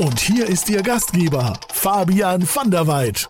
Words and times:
Und 0.00 0.18
hier 0.18 0.48
ist 0.48 0.70
Ihr 0.70 0.80
Gastgeber, 0.80 1.60
Fabian 1.70 2.42
van 2.42 2.70
der 2.70 2.86
Weid. 2.86 3.28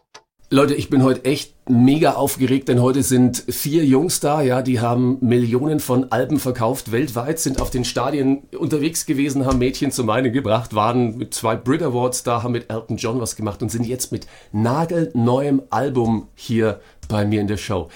Leute, 0.51 0.77
ich 0.77 0.89
bin 0.89 1.03
heute 1.03 1.25
echt 1.25 1.53
mega 1.69 2.13
aufgeregt, 2.13 2.69
denn 2.69 2.81
heute 2.81 3.03
sind 3.03 3.43
vier 3.49 3.85
Jungs 3.85 4.21
da, 4.21 4.41
ja, 4.41 4.63
die 4.63 4.79
haben 4.79 5.19
Millionen 5.21 5.81
von 5.81 6.13
Alben 6.13 6.39
verkauft 6.39 6.93
weltweit, 6.93 7.41
sind 7.41 7.61
auf 7.61 7.71
den 7.71 7.85
Stadien 7.85 8.45
unterwegs 8.57 9.05
gewesen, 9.05 9.47
haben 9.47 9.59
Mädchen 9.59 9.91
zum 9.91 10.07
Weinen 10.07 10.33
gebracht, 10.33 10.73
waren 10.73 11.19
mit 11.19 11.35
zwei 11.35 11.57
Brit 11.57 11.83
Awards 11.83 12.23
da, 12.23 12.45
haben 12.45 12.53
mit 12.53 12.71
Elton 12.71 12.99
John 12.99 13.21
was 13.21 13.35
gemacht 13.35 13.63
und 13.63 13.73
sind 13.73 13.85
jetzt 13.85 14.13
mit 14.13 14.29
nagelneuem 14.53 15.63
Album 15.71 16.29
hier 16.37 16.79
bei 17.09 17.25
mir 17.25 17.41
in 17.41 17.49
der 17.49 17.57
Show. 17.57 17.89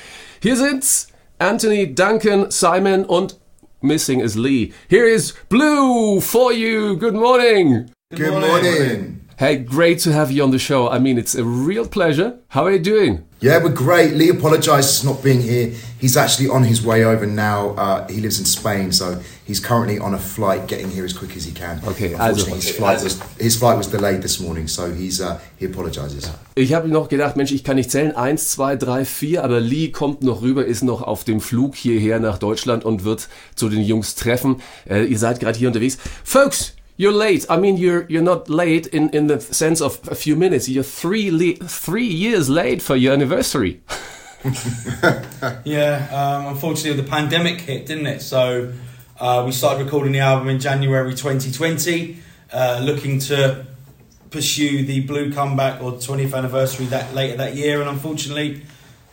Hier 0.42 0.56
sind's 0.56 1.06
Anthony, 1.38 1.94
Duncan, 1.94 2.50
Simon 2.50 3.04
und 3.04 3.38
Missing 3.82 4.18
is 4.18 4.34
Lee. 4.34 4.72
Here 4.88 5.08
is 5.08 5.32
Blue 5.48 6.20
for 6.20 6.52
you. 6.52 6.98
Good 6.98 7.14
morning. 7.14 7.93
Good 8.16 8.30
morning. 8.40 9.20
Hey, 9.36 9.56
great 9.56 9.98
to 10.04 10.12
have 10.12 10.30
you 10.30 10.44
on 10.44 10.52
the 10.52 10.60
show. 10.60 10.88
I 10.88 11.00
mean, 11.00 11.18
it's 11.18 11.34
a 11.34 11.42
real 11.42 11.88
pleasure. 11.88 12.38
How 12.48 12.64
are 12.66 12.70
you 12.70 12.78
doing? 12.78 13.24
Yeah, 13.40 13.60
we're 13.60 13.70
great. 13.74 14.14
Lee 14.14 14.28
apologises 14.30 15.00
for 15.00 15.06
not 15.06 15.24
being 15.24 15.40
here. 15.42 15.72
He's 15.98 16.16
actually 16.16 16.48
on 16.48 16.62
his 16.62 16.80
way 16.86 17.04
over 17.04 17.26
now. 17.26 17.70
Uh, 17.70 18.06
he 18.06 18.20
lives 18.20 18.38
in 18.38 18.44
Spain, 18.44 18.92
so 18.92 19.20
he's 19.44 19.58
currently 19.58 19.98
on 19.98 20.14
a 20.14 20.18
flight 20.18 20.68
getting 20.68 20.88
here 20.88 21.04
as 21.04 21.12
quick 21.12 21.36
as 21.36 21.44
he 21.44 21.50
can. 21.52 21.80
Okay, 21.84 22.12
Unfortunately, 22.12 22.52
also- 22.52 22.54
his 22.54 22.70
flight 22.76 23.02
was 23.02 23.20
his 23.40 23.56
flight 23.56 23.76
was 23.76 23.88
delayed 23.88 24.22
this 24.22 24.38
morning, 24.38 24.68
so 24.68 24.92
he's 24.92 25.20
uh, 25.20 25.40
he 25.58 25.66
apologises. 25.66 26.30
Ich 26.54 26.72
habe 26.72 26.88
noch 26.88 27.08
gedacht, 27.08 27.36
Mensch, 27.36 27.50
ich 27.50 27.64
kann 27.64 27.74
nicht 27.74 27.90
zählen. 27.90 28.12
Eins, 28.14 28.50
zwei, 28.50 28.76
drei, 28.76 29.04
vier, 29.04 29.42
aber 29.42 29.58
Lee 29.58 29.88
kommt 29.90 30.22
noch 30.22 30.42
rüber, 30.42 30.64
ist 30.64 30.84
noch 30.84 31.02
auf 31.02 31.24
dem 31.24 31.40
Flug 31.40 31.74
hierher 31.74 32.20
nach 32.20 32.38
Deutschland 32.38 32.84
und 32.84 33.02
wird 33.02 33.28
zu 33.56 33.68
den 33.68 33.82
Jungs 33.82 34.14
treffen. 34.14 34.62
Äh, 34.88 35.04
ihr 35.06 35.18
seid 35.18 35.40
gerade 35.40 35.58
hier 35.58 35.66
unterwegs. 35.68 35.98
Folks, 36.22 36.74
you're 36.96 37.12
late. 37.12 37.44
I 37.48 37.56
mean, 37.56 37.76
you're 37.76 38.06
you're 38.08 38.22
not 38.22 38.48
late 38.48 38.86
in, 38.88 39.10
in 39.10 39.26
the 39.26 39.40
sense 39.40 39.80
of 39.80 40.00
a 40.08 40.14
few 40.14 40.36
minutes. 40.36 40.68
You're 40.68 40.84
three 40.84 41.30
le 41.30 41.54
three 41.66 42.06
years 42.06 42.48
late 42.48 42.82
for 42.82 42.96
your 42.96 43.12
anniversary. 43.12 43.82
Yeah, 45.64 46.06
um, 46.12 46.52
unfortunately, 46.52 47.00
the 47.00 47.08
pandemic 47.08 47.62
hit, 47.62 47.86
didn't 47.86 48.06
it? 48.06 48.20
So 48.20 48.72
uh, 49.18 49.42
we 49.46 49.52
started 49.52 49.84
recording 49.84 50.12
the 50.12 50.20
album 50.20 50.48
in 50.48 50.60
January 50.60 51.14
2020, 51.14 52.18
uh, 52.52 52.80
looking 52.82 53.18
to 53.20 53.66
pursue 54.30 54.84
the 54.84 55.00
Blue 55.00 55.32
comeback 55.32 55.82
or 55.82 55.92
20th 55.92 56.36
anniversary 56.36 56.86
that 56.86 57.14
later 57.14 57.36
that 57.38 57.54
year, 57.54 57.80
and 57.80 57.88
unfortunately, 57.88 58.62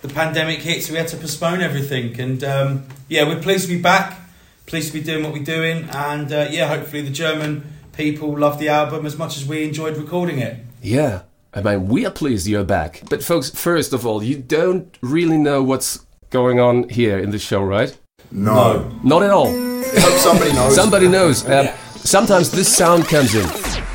the 0.02 0.10
pandemic 0.10 0.60
hit, 0.60 0.84
so 0.84 0.92
we 0.92 1.00
had 1.00 1.08
to 1.10 1.18
postpone 1.18 1.62
everything. 1.62 2.20
And 2.20 2.44
um, 2.44 2.86
yeah, 3.08 3.26
we're 3.28 3.42
pleased 3.42 3.70
to 3.70 3.76
be 3.76 3.82
back, 3.82 4.20
pleased 4.66 4.88
to 4.88 4.94
be 4.94 5.04
doing 5.04 5.24
what 5.24 5.32
we're 5.32 5.44
doing, 5.44 5.88
and 5.92 6.32
uh, 6.32 6.48
yeah, 6.50 6.68
hopefully 6.68 7.04
the 7.04 7.12
German 7.12 7.71
people 7.94 8.38
love 8.38 8.60
the 8.60 8.70
album 8.70 9.06
as 9.06 9.18
much 9.18 9.38
as 9.38 9.46
we 9.46 9.64
enjoyed 9.64 9.98
recording 9.98 10.40
it. 10.40 10.58
Yeah. 10.82 11.24
I 11.54 11.62
mean, 11.62 11.88
we 11.88 12.06
are 12.06 12.12
pleased 12.12 12.48
you're 12.48 12.64
back. 12.64 13.04
But 13.10 13.24
folks, 13.24 13.50
first 13.50 13.92
of 13.94 14.06
all, 14.06 14.24
you 14.24 14.38
don't 14.38 14.98
really 15.02 15.38
know 15.38 15.62
what's 15.62 16.06
going 16.30 16.60
on 16.60 16.88
here 16.90 17.20
in 17.20 17.32
the 17.32 17.40
show, 17.40 17.62
right? 17.62 17.98
No, 18.32 18.90
Not 19.04 19.24
at 19.24 19.32
all. 19.32 19.52
Hope 19.52 20.20
somebody 20.20 20.54
knows. 20.54 20.76
Somebody 20.76 21.08
knows. 21.10 21.48
Um, 21.50 21.68
sometimes 21.96 22.52
this 22.52 22.74
sound 22.74 23.06
comes 23.06 23.36
in, 23.36 23.46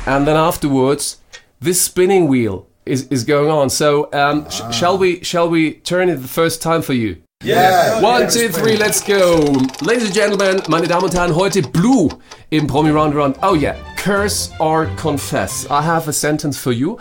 and 0.05 0.27
then 0.27 0.35
afterwards, 0.35 1.17
this 1.59 1.81
spinning 1.81 2.27
wheel 2.27 2.67
is, 2.85 3.07
is 3.07 3.23
going 3.23 3.49
on. 3.49 3.71
So, 3.71 4.09
um, 4.13 4.47
sh- 4.49 4.61
shall 4.71 4.97
we 4.97 5.23
shall 5.23 5.49
we 5.49 5.73
turn 5.73 6.09
it 6.09 6.17
the 6.17 6.27
first 6.27 6.61
time 6.61 6.83
for 6.83 6.93
you? 6.93 7.23
Yeah. 7.47 8.01
One, 8.01 8.29
two, 8.29 8.49
three, 8.49 8.75
let's 8.75 9.01
go. 9.01 9.37
Ladies 9.81 10.05
and 10.05 10.13
gentlemen, 10.13 10.61
meine 10.67 10.87
Damen 10.87 11.05
und 11.05 11.13
Herren, 11.13 11.33
heute 11.33 11.61
Blue 11.61 12.09
im 12.49 12.67
Promi 12.67 12.89
Round 12.89 13.15
Round. 13.15 13.37
Oh 13.41 13.53
yeah, 13.53 13.75
curse 13.95 14.51
or 14.59 14.87
confess. 14.97 15.65
I 15.69 15.81
have 15.81 16.09
a 16.09 16.13
sentence 16.13 16.57
for 16.57 16.73
you, 16.73 16.97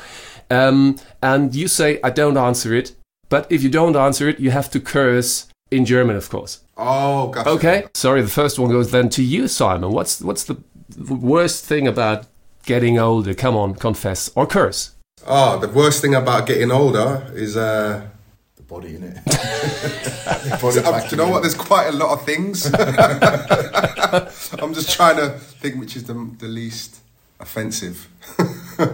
um, 0.50 0.96
and 1.20 1.52
you 1.54 1.66
say 1.66 1.98
I 2.04 2.10
don't 2.10 2.36
answer 2.36 2.74
it. 2.74 2.94
But 3.28 3.50
if 3.50 3.64
you 3.64 3.70
don't 3.70 3.96
answer 3.96 4.28
it, 4.28 4.38
you 4.38 4.52
have 4.52 4.70
to 4.70 4.78
curse 4.78 5.46
in 5.72 5.84
German, 5.84 6.14
of 6.14 6.28
course. 6.30 6.60
Oh, 6.76 7.28
gotcha. 7.28 7.50
Okay. 7.50 7.84
Sorry, 7.94 8.22
the 8.22 8.28
first 8.28 8.56
one 8.58 8.70
goes 8.70 8.92
then 8.92 9.08
to 9.10 9.22
you, 9.24 9.48
Simon. 9.48 9.90
What's 9.90 10.20
what's 10.20 10.44
the 10.44 10.58
worst 10.96 11.64
thing 11.64 11.88
about 11.88 12.26
getting 12.64 13.00
older? 13.00 13.34
Come 13.34 13.56
on, 13.56 13.74
confess 13.74 14.30
or 14.36 14.46
curse. 14.46 14.92
Oh, 15.26 15.58
the 15.58 15.68
worst 15.68 16.02
thing 16.02 16.14
about 16.14 16.46
getting 16.46 16.70
older 16.70 17.26
is, 17.34 17.56
uh, 17.56 18.02
the 18.02 18.15
body 18.68 18.96
in 18.96 19.04
it. 19.04 19.24
the 19.24 20.58
body 20.62 20.80
uh, 20.80 21.00
do 21.00 21.08
you 21.10 21.16
know 21.16 21.28
what? 21.28 21.42
There's 21.42 21.54
quite 21.54 21.88
a 21.88 21.92
lot 21.92 22.10
of 22.10 22.24
things. 22.24 22.66
I'm 22.74 24.74
just 24.74 24.90
trying 24.90 25.16
to 25.16 25.30
think 25.30 25.80
which 25.80 25.96
is 25.96 26.04
the, 26.04 26.14
the 26.38 26.48
least 26.48 27.00
offensive. 27.38 28.08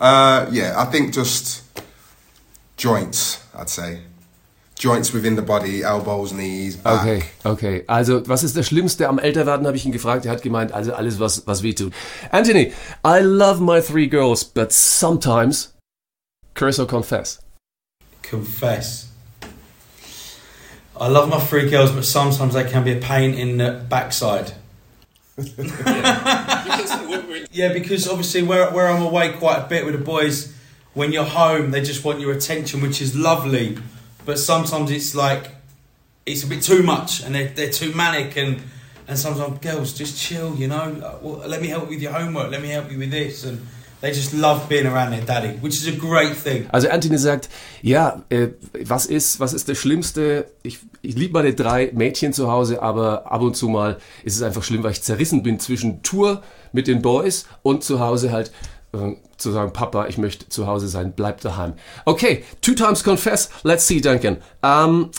uh, 0.00 0.46
yeah, 0.50 0.74
I 0.76 0.84
think 0.86 1.14
just 1.14 1.62
joints, 2.76 3.44
I'd 3.54 3.68
say. 3.68 4.00
Joints 4.76 5.12
within 5.12 5.34
the 5.34 5.42
body, 5.42 5.82
elbows, 5.82 6.32
knees, 6.32 6.76
back. 6.76 7.02
Okay, 7.02 7.24
okay. 7.44 7.84
Also, 7.88 8.24
was 8.28 8.44
ist 8.44 8.56
das 8.56 8.68
Schlimmste 8.68 9.08
am 9.08 9.18
Älterwerden, 9.18 9.66
habe 9.66 9.76
ich 9.76 9.84
ihn 9.84 9.90
gefragt. 9.90 10.24
Er 10.24 10.30
hat 10.30 10.42
gemeint, 10.42 10.72
also 10.72 10.92
alles, 10.92 11.18
was, 11.18 11.48
was 11.48 11.64
weh 11.64 11.72
tut. 11.72 11.92
Anthony, 12.30 12.72
I 13.04 13.20
love 13.20 13.60
my 13.60 13.80
three 13.80 14.08
girls, 14.08 14.44
but 14.44 14.72
sometimes 14.72 15.74
curse 16.54 16.78
or 16.78 16.86
confess. 16.86 17.40
Confess. 18.28 19.10
I 21.00 21.08
love 21.08 21.28
my 21.28 21.38
three 21.38 21.70
girls, 21.70 21.92
but 21.92 22.04
sometimes 22.04 22.54
they 22.54 22.64
can 22.64 22.84
be 22.84 22.92
a 22.92 23.00
pain 23.00 23.34
in 23.34 23.58
the 23.58 23.84
backside. 23.88 24.52
yeah, 27.52 27.72
because 27.72 28.08
obviously 28.08 28.42
where, 28.42 28.70
where 28.72 28.88
I'm 28.88 29.02
away 29.02 29.32
quite 29.32 29.58
a 29.58 29.68
bit 29.68 29.84
with 29.84 29.96
the 29.96 30.04
boys, 30.04 30.54
when 30.94 31.12
you're 31.12 31.24
home, 31.24 31.70
they 31.70 31.80
just 31.80 32.04
want 32.04 32.18
your 32.18 32.32
attention, 32.32 32.80
which 32.80 33.00
is 33.00 33.16
lovely. 33.16 33.78
But 34.24 34.38
sometimes 34.38 34.90
it's 34.90 35.14
like 35.14 35.52
it's 36.26 36.42
a 36.42 36.48
bit 36.48 36.62
too 36.62 36.82
much, 36.82 37.22
and 37.22 37.34
they're, 37.34 37.48
they're 37.48 37.70
too 37.70 37.94
manic, 37.94 38.36
and 38.36 38.60
and 39.06 39.18
sometimes 39.18 39.58
girls 39.60 39.96
just 39.96 40.20
chill, 40.20 40.56
you 40.56 40.66
know. 40.66 41.20
Let 41.46 41.62
me 41.62 41.68
help 41.68 41.84
you 41.84 41.90
with 41.90 42.02
your 42.02 42.12
homework. 42.12 42.50
Let 42.50 42.60
me 42.60 42.68
help 42.68 42.90
you 42.90 42.98
with 42.98 43.10
this, 43.10 43.44
and 43.44 43.64
they 44.00 44.10
just 44.10 44.32
love 44.32 44.68
being 44.68 44.86
around 44.86 45.12
their 45.12 45.24
daddy, 45.24 45.58
which 45.60 45.74
is 45.74 45.88
a 45.88 45.92
great 45.92 46.36
thing. 46.36 46.66
Also 46.70 46.88
Anthony 46.88 47.18
sagt, 47.18 47.48
ja, 47.82 48.22
äh, 48.28 48.48
was 48.84 49.06
ist, 49.06 49.40
was 49.40 49.52
ist 49.52 49.68
das 49.68 49.78
Schlimmste? 49.78 50.46
Ich, 50.62 50.78
ich 51.02 51.16
liebe 51.16 51.32
meine 51.32 51.54
drei 51.54 51.90
Mädchen 51.92 52.32
zu 52.32 52.50
Hause, 52.50 52.82
aber 52.82 53.30
ab 53.30 53.42
und 53.42 53.56
zu 53.56 53.68
mal 53.68 53.98
ist 54.24 54.36
es 54.36 54.42
einfach 54.42 54.62
schlimm, 54.62 54.82
weil 54.82 54.92
ich 54.92 55.02
zerrissen 55.02 55.42
bin 55.42 55.58
zwischen 55.60 56.02
Tour 56.02 56.42
mit 56.72 56.86
den 56.86 57.02
Boys 57.02 57.46
und 57.62 57.84
zu 57.84 58.00
Hause 58.00 58.32
halt 58.32 58.52
äh, 58.92 59.14
zu 59.36 59.52
sagen, 59.52 59.72
Papa, 59.72 60.06
ich 60.06 60.18
möchte 60.18 60.48
zu 60.48 60.66
Hause 60.66 60.88
sein, 60.88 61.12
bleib 61.14 61.40
daheim. 61.40 61.74
Okay, 62.04 62.44
two 62.60 62.74
times 62.74 63.02
confess. 63.04 63.50
Let's 63.62 63.86
see, 63.86 64.00
Duncan. 64.00 64.38
Um, 64.62 65.10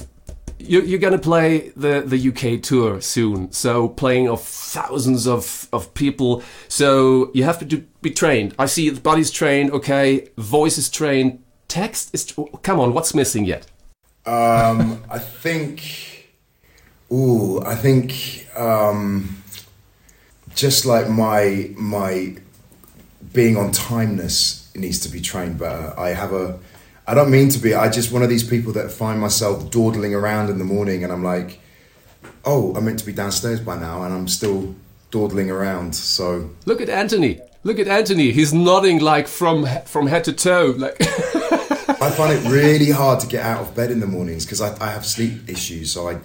you, 0.59 0.81
you're 0.81 1.00
gonna 1.00 1.18
play 1.18 1.70
the, 1.70 2.03
the 2.06 2.30
UK 2.30 2.62
tour 2.62 3.02
soon, 3.02 3.52
so 3.52 3.88
playing 3.88 4.28
of 4.28 4.42
thousands 4.44 5.28
of, 5.28 5.68
of 5.74 5.94
people. 5.94 6.44
So 6.68 7.31
you 7.34 7.44
have 7.46 7.59
to 7.59 7.66
do, 7.66 7.86
be 8.02 8.12
trained. 8.12 8.53
I 8.59 8.66
see 8.66 8.90
the 8.90 9.02
body's 9.02 9.32
trained, 9.32 9.72
okay, 9.72 10.29
voice 10.38 10.78
is 10.78 10.90
trained, 10.90 11.41
text 11.67 12.14
is. 12.14 12.34
Come 12.61 12.79
on, 12.79 12.94
what's 12.94 13.14
missing 13.14 13.46
yet? 13.46 13.66
Um, 14.26 15.03
I 15.09 15.20
think. 15.20 16.29
Ooh, 17.12 17.59
I 17.64 17.73
think 17.73 18.47
um, 18.55 19.41
just 20.53 20.85
like 20.85 21.09
my 21.09 21.72
my 21.76 22.35
being 23.34 23.58
on 23.58 23.72
timeness 23.72 24.76
needs 24.76 25.00
to 25.00 25.09
be 25.09 25.22
trained 25.22 25.58
better. 25.58 25.97
I 25.97 26.09
have 26.09 26.34
a. 26.34 26.59
I 27.09 27.16
don't 27.16 27.32
mean 27.32 27.50
to 27.50 27.58
be. 27.58 27.73
I 27.73 27.90
just 27.90 28.11
one 28.11 28.22
of 28.22 28.29
these 28.29 28.44
people 28.44 28.72
that 28.73 28.91
find 28.91 29.20
myself 29.20 29.72
dawdling 29.72 30.14
around 30.14 30.52
in 30.52 30.59
the 30.59 30.64
morning, 30.64 31.03
and 31.03 31.11
I'm 31.11 31.23
like, 31.23 31.59
oh, 32.46 32.76
I'm 32.76 32.85
meant 32.85 33.00
to 33.00 33.06
be 33.06 33.14
downstairs 33.14 33.59
by 33.59 33.79
now, 33.79 34.03
and 34.03 34.14
I'm 34.14 34.28
still 34.28 34.76
dawdling 35.09 35.50
around. 35.50 35.96
So 35.96 36.52
Look 36.67 36.82
at 36.82 36.90
Anthony. 36.90 37.40
Look 37.64 37.79
at 37.79 37.88
Anthony. 37.88 38.32
He's 38.32 38.53
nodding 38.53 39.00
like 39.00 39.28
from 39.28 39.66
from 39.85 40.06
head 40.06 40.23
to 40.26 40.34
toe. 40.34 40.76
Like 40.78 40.97
I 41.02 42.11
find 42.11 42.32
it 42.32 42.47
really 42.47 42.91
hard 42.91 43.20
to 43.22 43.28
get 43.28 43.44
out 43.44 43.62
of 43.62 43.76
bed 43.76 43.90
in 43.90 44.02
the 44.02 44.08
mornings 44.08 44.46
because 44.46 44.62
I, 44.62 44.78
I 44.79 44.91
have 44.91 45.03
sleep 45.03 45.50
issues. 45.50 45.91
So 45.91 46.09
I 46.09 46.20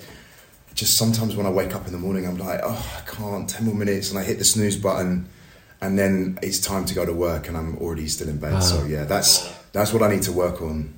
just 0.75 0.99
sometimes 0.99 1.35
when 1.35 1.47
I 1.47 1.51
wake 1.51 1.75
up 1.75 1.87
in 1.87 1.93
the 1.93 1.99
morning, 1.99 2.27
I'm 2.27 2.37
like, 2.37 2.61
oh, 2.63 2.95
I 2.99 3.11
can't. 3.11 3.49
Ten 3.49 3.65
more 3.65 3.75
minutes, 3.75 4.11
and 4.11 4.19
I 4.19 4.23
hit 4.23 4.37
the 4.37 4.45
snooze 4.45 4.77
button, 4.77 5.31
and 5.81 5.99
then 5.99 6.39
it's 6.43 6.61
time 6.61 6.85
to 6.85 6.95
go 6.95 7.07
to 7.07 7.13
work, 7.15 7.49
and 7.49 7.57
I'm 7.57 7.79
already 7.79 8.07
still 8.07 8.29
in 8.29 8.37
bed. 8.37 8.53
Ah. 8.57 8.61
So 8.61 8.85
yeah, 8.85 9.05
that's 9.05 9.64
that's 9.75 9.93
what 9.93 10.03
I 10.03 10.09
need 10.09 10.23
to 10.23 10.33
work 10.33 10.63
on. 10.63 10.95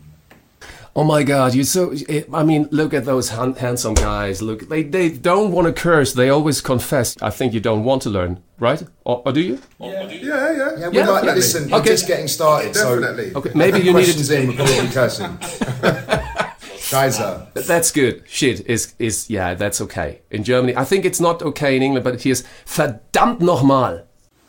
Oh 0.99 1.05
my 1.05 1.25
God, 1.25 1.55
you're 1.55 1.65
so. 1.65 1.93
I 2.33 2.43
mean, 2.43 2.69
look 2.71 2.95
at 2.95 3.05
those 3.05 3.29
han- 3.29 3.53
handsome 3.57 3.93
guys. 3.95 4.41
Look, 4.41 4.69
they, 4.71 4.83
they 4.83 5.11
don't 5.11 5.53
want 5.53 5.67
to 5.67 5.73
curse. 5.75 6.15
They 6.15 6.31
always 6.31 6.63
confess. 6.63 7.15
I 7.21 7.29
think 7.29 7.53
you 7.53 7.61
don't 7.61 7.85
want 7.85 8.01
to 8.03 8.11
learn, 8.11 8.41
right? 8.59 8.83
Or, 9.05 9.21
or 9.27 9.33
do 9.33 9.41
you? 9.43 9.59
Yeah, 9.79 10.09
yeah. 10.09 10.11
Yeah, 10.11 10.89
we're 10.89 10.95
Yeah, 10.95 11.11
like, 11.11 11.25
definitely. 11.25 11.35
listen, 11.35 11.71
we're 11.71 11.79
Okay. 11.81 11.91
just 11.91 12.07
getting 12.07 12.29
started. 12.29 12.73
Definitely. 12.73 13.33
So 13.33 13.39
Okay, 13.41 13.51
maybe 13.55 13.79
you 13.81 13.93
needed. 13.93 14.15
questions 14.17 14.31
in, 14.31 14.49
we're 14.49 14.57
probably 14.57 14.89
cursing. 14.89 15.39
Kaiser. 16.91 17.47
That's 17.55 17.91
good. 17.91 18.23
Shit 18.27 18.65
is 18.67 18.95
is 18.99 19.29
yeah, 19.29 19.55
that's 19.55 19.81
okay. 19.83 20.21
In 20.31 20.45
Germany, 20.45 20.75
I 20.77 20.85
think 20.85 21.05
it's 21.05 21.21
not 21.21 21.43
okay 21.43 21.77
in 21.77 21.83
England, 21.83 22.05
but 22.05 22.23
here's 22.23 22.43
verdammt 22.65 23.41
nochmal. 23.41 24.05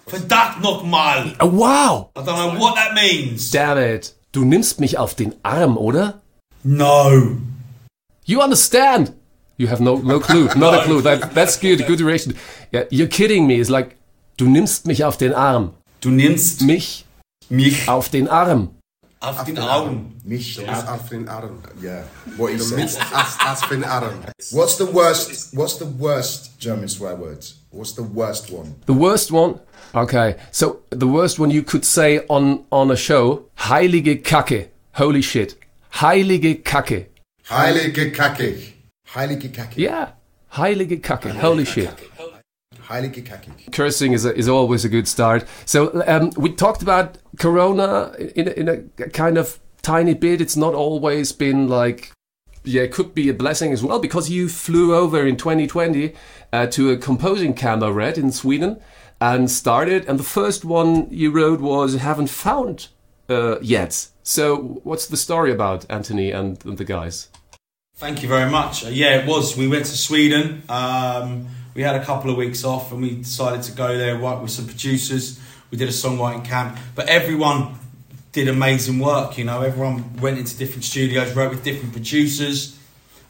Verdammt 0.07 0.61
nochmal. 0.61 1.35
Oh, 1.41 1.47
wow, 1.47 2.09
I 2.15 2.23
don't 2.23 2.37
know 2.53 2.59
what 2.61 2.75
that 2.75 2.93
means. 2.93 3.51
damn 3.51 3.77
it. 3.77 4.13
Du 4.37 4.45
nimmst 4.45 4.79
mich 4.79 4.99
auf 4.99 5.15
den 5.15 5.33
Arm, 5.41 5.77
oder? 5.77 6.21
No. 6.63 7.37
You 8.25 8.39
understand? 8.39 9.13
You 9.57 9.67
have 9.67 9.81
no 9.81 9.97
no 9.97 10.19
clue, 10.19 10.47
not 10.55 10.75
a 10.75 10.83
clue. 10.83 11.01
That 11.01 11.33
that's 11.33 11.59
good, 11.59 11.87
good 11.87 11.97
direction. 11.97 12.35
Yeah, 12.71 12.83
you're 12.91 13.07
kidding 13.09 13.47
me. 13.47 13.55
It's 13.59 13.71
like 13.71 13.95
du 14.37 14.45
nimmst 14.47 14.85
mich 14.85 15.03
auf 15.03 15.17
den 15.17 15.33
Arm. 15.33 15.73
Du 16.01 16.11
nimmst 16.11 16.61
Mich 16.61 17.05
mich 17.49 17.89
auf 17.89 18.09
den 18.09 18.27
Arm. 18.27 18.69
auf 19.21 19.43
den 19.45 19.57
Arm. 19.57 20.13
Mich. 20.23 20.59
Asfin 20.69 21.27
Adam. 21.27 21.57
Yeah, 21.81 22.03
what 22.37 22.51
The 22.51 22.59
said. 22.59 22.77
Mitz 22.77 22.95
As- 23.11 23.39
Asfin 23.39 23.83
Adam. 23.83 24.13
What's 24.51 24.77
the 24.77 24.85
worst? 24.93 25.57
What's 25.57 25.79
the 25.79 25.87
worst 25.97 26.59
German 26.59 26.87
swear 26.89 27.15
words? 27.19 27.55
What's 27.77 27.91
the 27.91 28.01
worst 28.01 28.51
one? 28.51 28.73
The 28.87 28.93
worst 28.93 29.31
one. 29.31 29.59
Okay, 29.93 30.35
so 30.51 30.79
the 30.89 31.07
worst 31.07 31.37
one 31.37 31.51
you 31.51 31.61
could 31.61 31.85
say 31.85 32.25
on 32.27 32.65
on 32.71 32.89
a 32.89 32.95
show. 32.95 33.45
Heilige 33.57 34.23
Kacke. 34.23 34.69
Holy 34.93 35.21
shit. 35.21 35.53
Heilige 35.93 36.63
Kacke. 36.63 37.05
Heilige 37.45 38.11
Kacke. 38.15 38.73
Heilige 39.13 39.53
Kacke. 39.53 39.77
Yeah. 39.77 40.13
Heilige 40.53 40.99
Kacke. 41.03 41.29
Holy 41.29 41.65
shit. 41.65 41.91
Heilige 42.89 43.23
Kacke. 43.23 43.71
Cursing 43.71 44.13
is, 44.13 44.25
a, 44.25 44.35
is 44.35 44.49
always 44.49 44.83
a 44.83 44.89
good 44.89 45.07
start. 45.07 45.45
So 45.65 46.03
um, 46.07 46.31
we 46.35 46.51
talked 46.53 46.81
about 46.81 47.19
Corona 47.37 48.11
in 48.35 48.47
a, 48.47 48.51
in 48.51 48.69
a 48.69 49.09
kind 49.09 49.37
of 49.37 49.59
tiny 49.83 50.15
bit. 50.15 50.41
It's 50.41 50.57
not 50.57 50.73
always 50.73 51.31
been 51.31 51.67
like, 51.67 52.11
yeah, 52.67 52.85
could 52.87 53.13
be 53.13 53.29
a 53.29 53.33
blessing 53.33 53.71
as 53.71 53.83
well 53.83 53.99
because 53.99 54.29
you 54.29 54.49
flew 54.49 54.93
over 54.93 55.25
in 55.25 55.37
2020 55.37 56.13
uh, 56.53 56.67
to 56.67 56.91
a 56.91 56.97
composing 56.97 57.53
camp 57.53 57.83
I 57.83 57.89
read 57.89 58.17
in 58.17 58.31
Sweden 58.31 58.79
and 59.19 59.49
started. 59.49 60.05
And 60.07 60.19
the 60.19 60.23
first 60.23 60.65
one 60.65 61.07
you 61.09 61.31
wrote 61.31 61.61
was 61.61 61.95
"Haven't 61.95 62.29
Found 62.29 62.89
uh, 63.29 63.59
Yet." 63.61 64.09
So 64.23 64.81
what's 64.83 65.07
the 65.07 65.17
story 65.17 65.51
about 65.51 65.85
Anthony 65.89 66.31
and, 66.31 66.63
and 66.65 66.77
the 66.77 66.83
guys? 66.83 67.29
Thank 67.95 68.21
you 68.21 68.29
very 68.29 68.49
much. 68.51 68.85
Uh, 68.85 68.89
yeah, 68.89 69.19
it 69.19 69.27
was. 69.27 69.57
We 69.57 69.67
went 69.67 69.85
to 69.85 69.97
Sweden. 69.97 70.61
Um, 70.69 71.47
we 71.73 71.81
had 71.81 71.95
a 71.95 72.03
couple 72.03 72.29
of 72.29 72.37
weeks 72.37 72.63
off 72.63 72.91
and 72.91 73.01
we 73.01 73.15
decided 73.15 73.63
to 73.63 73.71
go 73.71 73.97
there, 73.97 74.19
work 74.19 74.41
with 74.41 74.51
some 74.51 74.65
producers. 74.65 75.39
We 75.71 75.77
did 75.77 75.87
a 75.87 75.91
songwriting 75.91 76.45
camp. 76.45 76.77
But 76.93 77.07
everyone 77.07 77.75
did 78.31 78.47
amazing 78.47 78.99
work, 78.99 79.37
you 79.37 79.43
know. 79.43 79.61
Everyone 79.61 80.17
went 80.17 80.37
into 80.37 80.57
different 80.57 80.83
studios, 80.83 81.33
wrote 81.33 81.49
with 81.49 81.63
different 81.63 81.93
producers. 81.93 82.77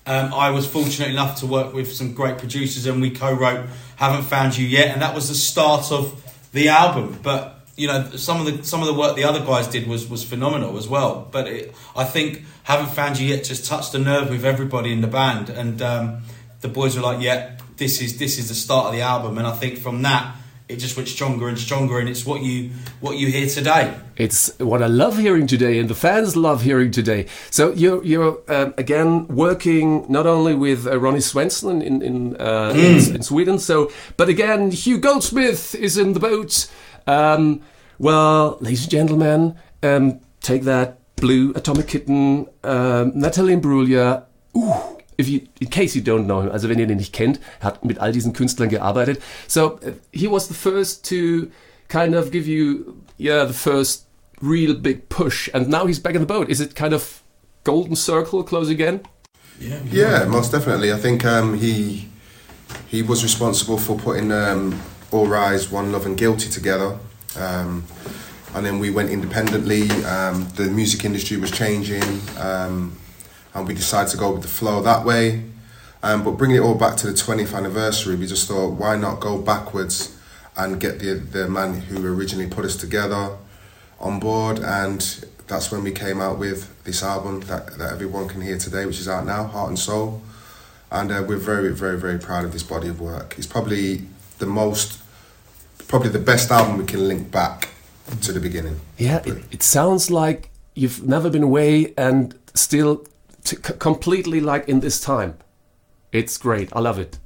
Um, 0.05 0.33
I 0.33 0.51
was 0.51 0.65
fortunate 0.65 1.09
enough 1.09 1.39
to 1.41 1.45
work 1.45 1.73
with 1.73 1.91
some 1.91 2.13
great 2.13 2.38
producers 2.38 2.85
and 2.85 3.01
we 3.01 3.11
co 3.11 3.33
wrote 3.33 3.67
Haven't 3.97 4.23
Found 4.23 4.57
You 4.57 4.65
Yet. 4.65 4.89
And 4.89 5.01
that 5.01 5.13
was 5.13 5.27
the 5.27 5.35
start 5.35 5.91
of 5.91 6.23
the 6.53 6.69
album. 6.69 7.19
But 7.21 7.57
you 7.77 7.88
know 7.88 8.09
some 8.15 8.45
of 8.45 8.45
the 8.45 8.63
some 8.65 8.81
of 8.81 8.88
the 8.88 8.94
work 8.94 9.15
the 9.15 9.23
other 9.23 9.39
guys 9.39 9.67
did 9.67 9.88
was 9.88 10.09
was 10.09 10.23
phenomenal 10.23 10.77
as 10.77 10.88
well. 10.88 11.27
But 11.31 11.47
it, 11.47 11.75
I 11.95 12.03
think 12.03 12.43
haven't 12.63 12.89
found 12.89 13.19
you 13.19 13.27
yet 13.27 13.45
just 13.45 13.65
touched 13.65 13.93
a 13.93 14.00
nerve 14.00 14.29
with 14.29 14.43
everybody 14.43 14.91
in 14.91 15.01
the 15.01 15.07
band, 15.07 15.50
and 15.50 15.81
um, 15.81 16.23
the 16.61 16.67
boys 16.67 16.95
were 16.95 17.03
like, 17.03 17.21
"Yeah, 17.21 17.57
this 17.77 18.01
is 18.01 18.17
this 18.17 18.39
is 18.39 18.50
the 18.50 18.55
start 18.55 18.88
of 18.88 18.93
the 18.93 19.01
album." 19.01 19.38
And 19.38 19.45
I 19.45 19.51
think 19.51 19.77
from 19.77 20.01
that 20.01 20.35
it 20.69 20.77
just 20.77 20.97
went 20.97 21.07
stronger 21.07 21.47
and 21.47 21.57
stronger, 21.57 21.99
and 21.99 22.09
it's 22.09 22.25
what 22.25 22.41
you 22.41 22.71
what 22.99 23.17
you 23.17 23.27
hear 23.27 23.47
today. 23.47 23.97
It's 24.17 24.57
what 24.59 24.83
I 24.83 24.87
love 24.87 25.17
hearing 25.17 25.47
today, 25.47 25.79
and 25.79 25.89
the 25.89 25.95
fans 25.95 26.35
love 26.35 26.63
hearing 26.63 26.91
today. 26.91 27.27
So 27.51 27.71
you're 27.71 28.03
you're 28.03 28.39
um, 28.49 28.73
again 28.77 29.27
working 29.27 30.05
not 30.09 30.27
only 30.27 30.55
with 30.55 30.85
uh, 30.85 30.99
Ronnie 30.99 31.19
Svensson 31.19 31.81
in 31.81 32.01
in, 32.01 32.35
uh, 32.37 32.73
in 32.75 33.15
in 33.15 33.23
Sweden, 33.23 33.59
so 33.59 33.91
but 34.17 34.27
again 34.27 34.71
Hugh 34.71 34.97
Goldsmith 34.97 35.73
is 35.75 35.97
in 35.97 36.13
the 36.13 36.19
boat. 36.19 36.69
Um, 37.05 37.61
well, 37.97 38.57
ladies 38.59 38.83
and 38.83 38.91
gentlemen, 38.91 39.55
um, 39.81 40.19
take 40.41 40.63
that 40.63 40.99
blue 41.15 41.51
atomic 41.55 41.87
kitten, 41.87 42.47
um, 42.63 43.13
Natalie 43.15 43.55
Imbruglia. 43.55 44.25
Uh, 44.53 44.96
if 44.96 44.96
you, 45.25 45.47
in 45.59 45.69
case 45.69 45.95
you 45.95 46.01
don't 46.01 46.25
know 46.25 46.41
him, 46.41 46.51
also 46.51 46.69
wenn 46.69 46.79
ihr 46.79 46.87
den 46.87 46.97
nicht 46.97 47.13
kennt, 47.13 47.39
er 47.59 47.67
hat 47.67 47.85
mit 47.85 47.99
all 47.99 48.11
diesen 48.11 48.33
Künstlern 48.33 48.69
gearbeitet. 48.69 49.19
So 49.47 49.79
he 50.11 50.27
was 50.29 50.47
the 50.47 50.53
first 50.53 51.03
to 51.09 51.47
kind 51.87 52.15
of 52.15 52.31
give 52.31 52.47
you, 52.47 52.95
yeah, 53.17 53.45
the 53.45 53.53
first 53.53 54.05
real 54.41 54.75
big 54.75 55.09
push, 55.09 55.49
and 55.53 55.69
now 55.69 55.87
he's 55.87 55.99
back 55.99 56.13
in 56.13 56.21
the 56.21 56.27
boat. 56.27 56.49
Is 56.49 56.61
it 56.61 56.75
kind 56.75 56.93
of 56.93 57.21
golden 57.63 57.95
circle 57.95 58.43
close 58.43 58.69
again? 58.69 59.01
Yeah, 59.59 59.79
Yeah, 59.91 60.25
most 60.25 60.51
definitely. 60.51 60.93
I 60.93 60.97
think 60.97 61.25
um, 61.25 61.57
he 61.57 62.07
he 62.87 63.01
was 63.01 63.23
responsible 63.23 63.77
for 63.77 63.97
putting 63.97 64.31
um, 64.31 64.79
All 65.11 65.27
Rise, 65.27 65.71
One 65.71 65.91
Love, 65.91 66.05
and 66.05 66.17
Guilty 66.17 66.49
together. 66.49 66.97
Um, 67.35 67.83
and 68.53 68.65
then 68.65 68.79
we 68.79 68.89
went 68.89 69.09
independently. 69.09 69.89
Um, 70.05 70.47
the 70.55 70.65
music 70.65 71.05
industry 71.05 71.37
was 71.37 71.51
changing, 71.51 72.03
um, 72.39 72.97
and 73.57 73.68
we 73.68 73.74
decided 73.74 74.12
to 74.12 74.18
go 74.18 74.31
with 74.31 74.44
the 74.44 74.48
flow 74.48 74.83
that 74.83 75.04
way. 75.04 75.44
Um, 76.04 76.24
but 76.24 76.31
bringing 76.31 76.57
it 76.57 76.59
all 76.59 76.75
back 76.75 76.95
to 76.98 77.07
the 77.07 77.13
20th 77.13 77.56
anniversary, 77.56 78.15
we 78.15 78.27
just 78.27 78.48
thought, 78.48 78.69
why 78.74 78.95
not 78.95 79.19
go 79.19 79.39
backwards 79.42 80.15
and 80.56 80.80
get 80.80 81.00
the 81.00 81.15
the 81.15 81.50
man 81.50 81.81
who 81.81 82.06
originally 82.06 82.48
put 82.48 82.65
us 82.65 82.75
together 82.75 83.36
on 84.00 84.19
board? 84.19 84.59
And 84.59 85.01
that's 85.48 85.71
when 85.71 85.83
we 85.83 85.92
came 85.92 86.21
out 86.21 86.38
with 86.38 86.83
this 86.83 87.01
album 87.01 87.42
that, 87.42 87.77
that 87.80 87.92
everyone 87.92 88.27
can 88.27 88.42
hear 88.42 88.59
today, 88.59 88.86
which 88.86 89.00
is 89.00 89.07
out 89.09 89.25
now, 89.25 89.45
Heart 89.45 89.69
and 89.69 89.80
Soul. 89.80 90.21
And 90.92 91.12
uh, 91.12 91.24
we're 91.27 91.38
very, 91.38 91.74
very, 91.74 92.00
very 92.00 92.19
proud 92.19 92.45
of 92.45 92.53
this 92.53 92.63
body 92.63 92.89
of 92.89 93.01
work. 93.01 93.36
It's 93.39 93.48
probably 93.48 94.03
the 94.38 94.45
most, 94.45 95.01
probably 95.88 96.10
the 96.10 96.19
best 96.19 96.51
album 96.51 96.77
we 96.77 96.86
can 96.86 97.07
link 97.07 97.31
back 97.31 97.69
to 98.21 98.31
the 98.31 98.39
beginning. 98.39 98.80
Yeah, 98.98 99.24
it, 99.25 99.43
it 99.51 99.63
sounds 99.63 100.12
like 100.12 100.51
you've 100.75 101.05
never 101.08 101.29
been 101.31 101.43
away 101.43 101.93
and 101.98 102.38
still 102.53 103.03
completely 103.80 104.39
like 104.39 104.68
in 104.68 104.82
this 104.82 105.00
time. 105.00 105.36
It's 106.12 106.39
great. 106.39 106.70
I 106.74 106.80
love 106.80 107.00
it. 107.00 107.20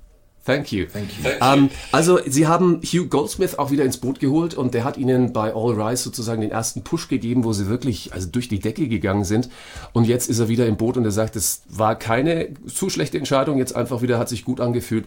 Thank 0.44 0.72
you. 0.72 0.88
Thank 0.88 1.10
you. 1.20 1.30
Ähm, 1.40 1.70
also, 1.92 2.20
Sie 2.25 2.48
haben 2.48 2.82
Hugh 2.82 3.08
Goldsmith 3.08 3.60
auch 3.60 3.70
wieder 3.70 3.86
ins 3.86 3.98
Boot 3.98 4.20
geholt 4.20 4.56
und 4.56 4.74
der 4.74 4.84
hat 4.84 4.98
Ihnen 4.98 5.34
bei 5.34 5.54
All 5.54 5.80
Rise 5.80 6.01
sozusagen 6.01 6.42
den 6.42 6.50
ersten 6.50 6.84
Push 6.84 7.10
gegeben, 7.10 7.44
wo 7.44 7.54
Sie 7.54 7.68
wirklich 7.68 8.12
also 8.13 8.28
durch 8.28 8.50
die 8.50 8.58
Decke 8.58 8.88
gegangen 8.88 9.24
sind. 9.24 9.50
Und 9.94 10.06
jetzt 10.06 10.32
ist 10.32 10.40
er 10.40 10.48
wieder 10.48 10.66
im 10.66 10.78
Boot 10.78 10.98
und 10.98 11.06
er 11.06 11.12
sagt, 11.12 11.36
es 11.36 11.62
war 11.70 11.96
keine 11.96 12.50
zu 12.66 12.90
schlechte 12.90 13.20
Entscheidung, 13.20 13.60
jetzt 13.60 13.75
einfach 13.75 14.01
wieder, 14.01 14.18
hat 14.18 14.30
sich 14.30 14.44
gut 14.44 14.62
angefühlt, 14.62 15.06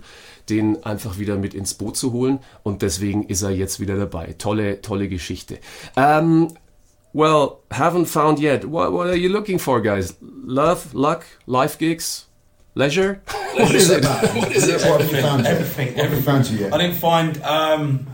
den 0.50 0.84
einfach 0.84 1.18
wieder 1.18 1.36
mit 1.36 1.52
ins 1.52 1.74
Boot 1.74 1.96
zu 1.96 2.12
holen. 2.12 2.38
Und 2.62 2.82
deswegen 2.82 3.24
ist 3.24 3.42
er 3.42 3.50
jetzt 3.50 3.80
wieder 3.80 3.96
dabei. 3.96 4.36
Tolle, 4.38 4.82
tolle 4.82 5.08
Geschichte. 5.08 5.58
Ähm, 5.96 6.48
well, 7.14 7.60
haven't 7.70 8.06
found 8.06 8.40
yet. 8.40 8.64
What, 8.66 8.92
what 8.92 9.06
are 9.06 9.16
you 9.16 9.30
looking 9.30 9.58
for, 9.58 9.80
guys? 9.80 10.14
Love, 10.20 10.92
luck, 10.92 11.24
life 11.46 11.78
gigs, 11.78 12.26
leisure? 12.74 13.22
what 13.54 13.74
is 13.74 13.88
it? 13.88 14.04
What 14.04 14.52
is 14.52 14.68
it? 14.68 14.82
What 14.82 15.00
have 15.00 15.10
you 15.10 15.22
found? 15.22 15.44
yet? 15.44 15.54
Everything, 15.54 15.94
What 15.96 16.04
have 16.04 16.12
you 16.12 16.22
found 16.22 16.50
you 16.50 16.66
I 16.66 16.78
didn't 16.78 16.96
find. 16.96 17.40
Um, 17.42 18.06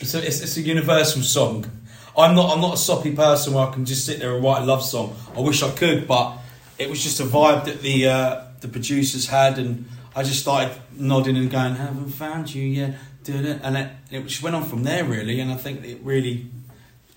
it's, 0.00 0.12
a, 0.14 0.26
it's, 0.26 0.42
it's 0.42 0.56
a 0.56 0.60
universal 0.60 1.22
song. 1.22 1.70
I'm 2.16 2.34
not. 2.34 2.52
I'm 2.52 2.60
not 2.60 2.74
a 2.74 2.76
soppy 2.76 3.14
person 3.14 3.54
where 3.54 3.68
I 3.68 3.72
can 3.72 3.84
just 3.84 4.04
sit 4.04 4.18
there 4.18 4.34
and 4.34 4.42
write 4.42 4.62
a 4.62 4.66
love 4.66 4.82
song. 4.82 5.14
I 5.36 5.40
wish 5.40 5.62
I 5.62 5.70
could, 5.70 6.08
but 6.08 6.36
it 6.76 6.90
was 6.90 7.00
just 7.00 7.20
a 7.20 7.24
vibe 7.24 7.64
that 7.66 7.80
the 7.80 8.08
uh, 8.08 8.42
the 8.60 8.66
producers 8.66 9.28
had, 9.28 9.56
and 9.58 9.86
I 10.16 10.24
just 10.24 10.40
started 10.40 10.76
nodding 10.96 11.36
and 11.36 11.48
going, 11.48 11.76
"Haven't 11.76 12.10
found 12.10 12.52
you 12.52 12.64
yet," 12.66 12.96
Da-da. 13.22 13.60
and 13.62 13.76
it, 13.76 13.90
it 14.10 14.26
just 14.26 14.42
went 14.42 14.56
on 14.56 14.64
from 14.64 14.82
there 14.82 15.04
really. 15.04 15.38
And 15.38 15.52
I 15.52 15.56
think 15.56 15.84
it 15.84 16.00
really 16.02 16.50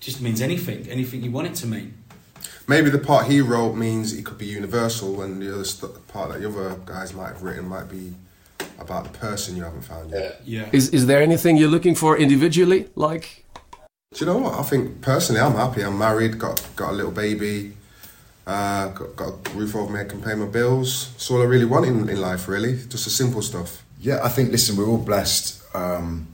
just 0.02 0.20
means 0.20 0.40
anything, 0.42 0.86
anything 0.90 1.22
you 1.22 1.30
want 1.30 1.46
it 1.46 1.54
to 1.54 1.66
mean. 1.66 1.94
Maybe 2.66 2.90
the 2.90 2.98
part 2.98 3.26
he 3.26 3.40
wrote 3.40 3.74
means 3.74 4.12
it 4.12 4.24
could 4.24 4.38
be 4.38 4.46
universal, 4.46 5.22
and 5.22 5.40
the 5.40 5.52
other 5.54 5.64
st- 5.64 6.06
part 6.08 6.30
that 6.30 6.40
the 6.40 6.48
other 6.48 6.76
guys 6.84 7.14
might 7.14 7.28
have 7.28 7.42
written 7.42 7.66
might 7.68 7.88
be 7.88 8.14
about 8.78 9.04
the 9.04 9.16
person 9.18 9.56
you 9.56 9.62
haven't 9.62 9.82
found 9.82 10.10
yet. 10.10 10.40
Yeah. 10.44 10.68
Is 10.72 10.88
is 10.90 11.06
there 11.06 11.22
anything 11.22 11.56
you're 11.56 11.70
looking 11.76 11.94
for 11.94 12.18
individually? 12.18 12.88
Like, 12.96 13.44
Do 14.12 14.18
you 14.20 14.26
know 14.26 14.38
what? 14.38 14.54
I 14.58 14.62
think 14.62 15.00
personally, 15.00 15.40
I'm 15.40 15.54
happy. 15.54 15.82
I'm 15.82 15.98
married, 15.98 16.38
got 16.38 16.56
got 16.76 16.90
a 16.90 16.96
little 17.00 17.12
baby, 17.12 17.72
uh, 18.46 18.88
got, 18.88 19.16
got 19.16 19.28
a 19.28 19.50
roof 19.58 19.74
over 19.76 19.92
my 19.92 19.98
head, 19.98 20.08
can 20.10 20.20
pay 20.22 20.34
my 20.34 20.46
bills. 20.46 21.10
That's 21.12 21.30
all 21.30 21.40
I 21.42 21.44
really 21.44 21.64
want 21.64 21.86
in, 21.86 22.08
in 22.08 22.20
life, 22.20 22.48
really. 22.48 22.74
Just 22.88 23.04
the 23.04 23.10
simple 23.10 23.42
stuff. 23.42 23.84
Yeah, 24.00 24.18
I 24.24 24.28
think. 24.28 24.50
Listen, 24.50 24.76
we're 24.76 24.88
all 24.88 24.98
blessed. 25.12 25.62
Um, 25.74 26.26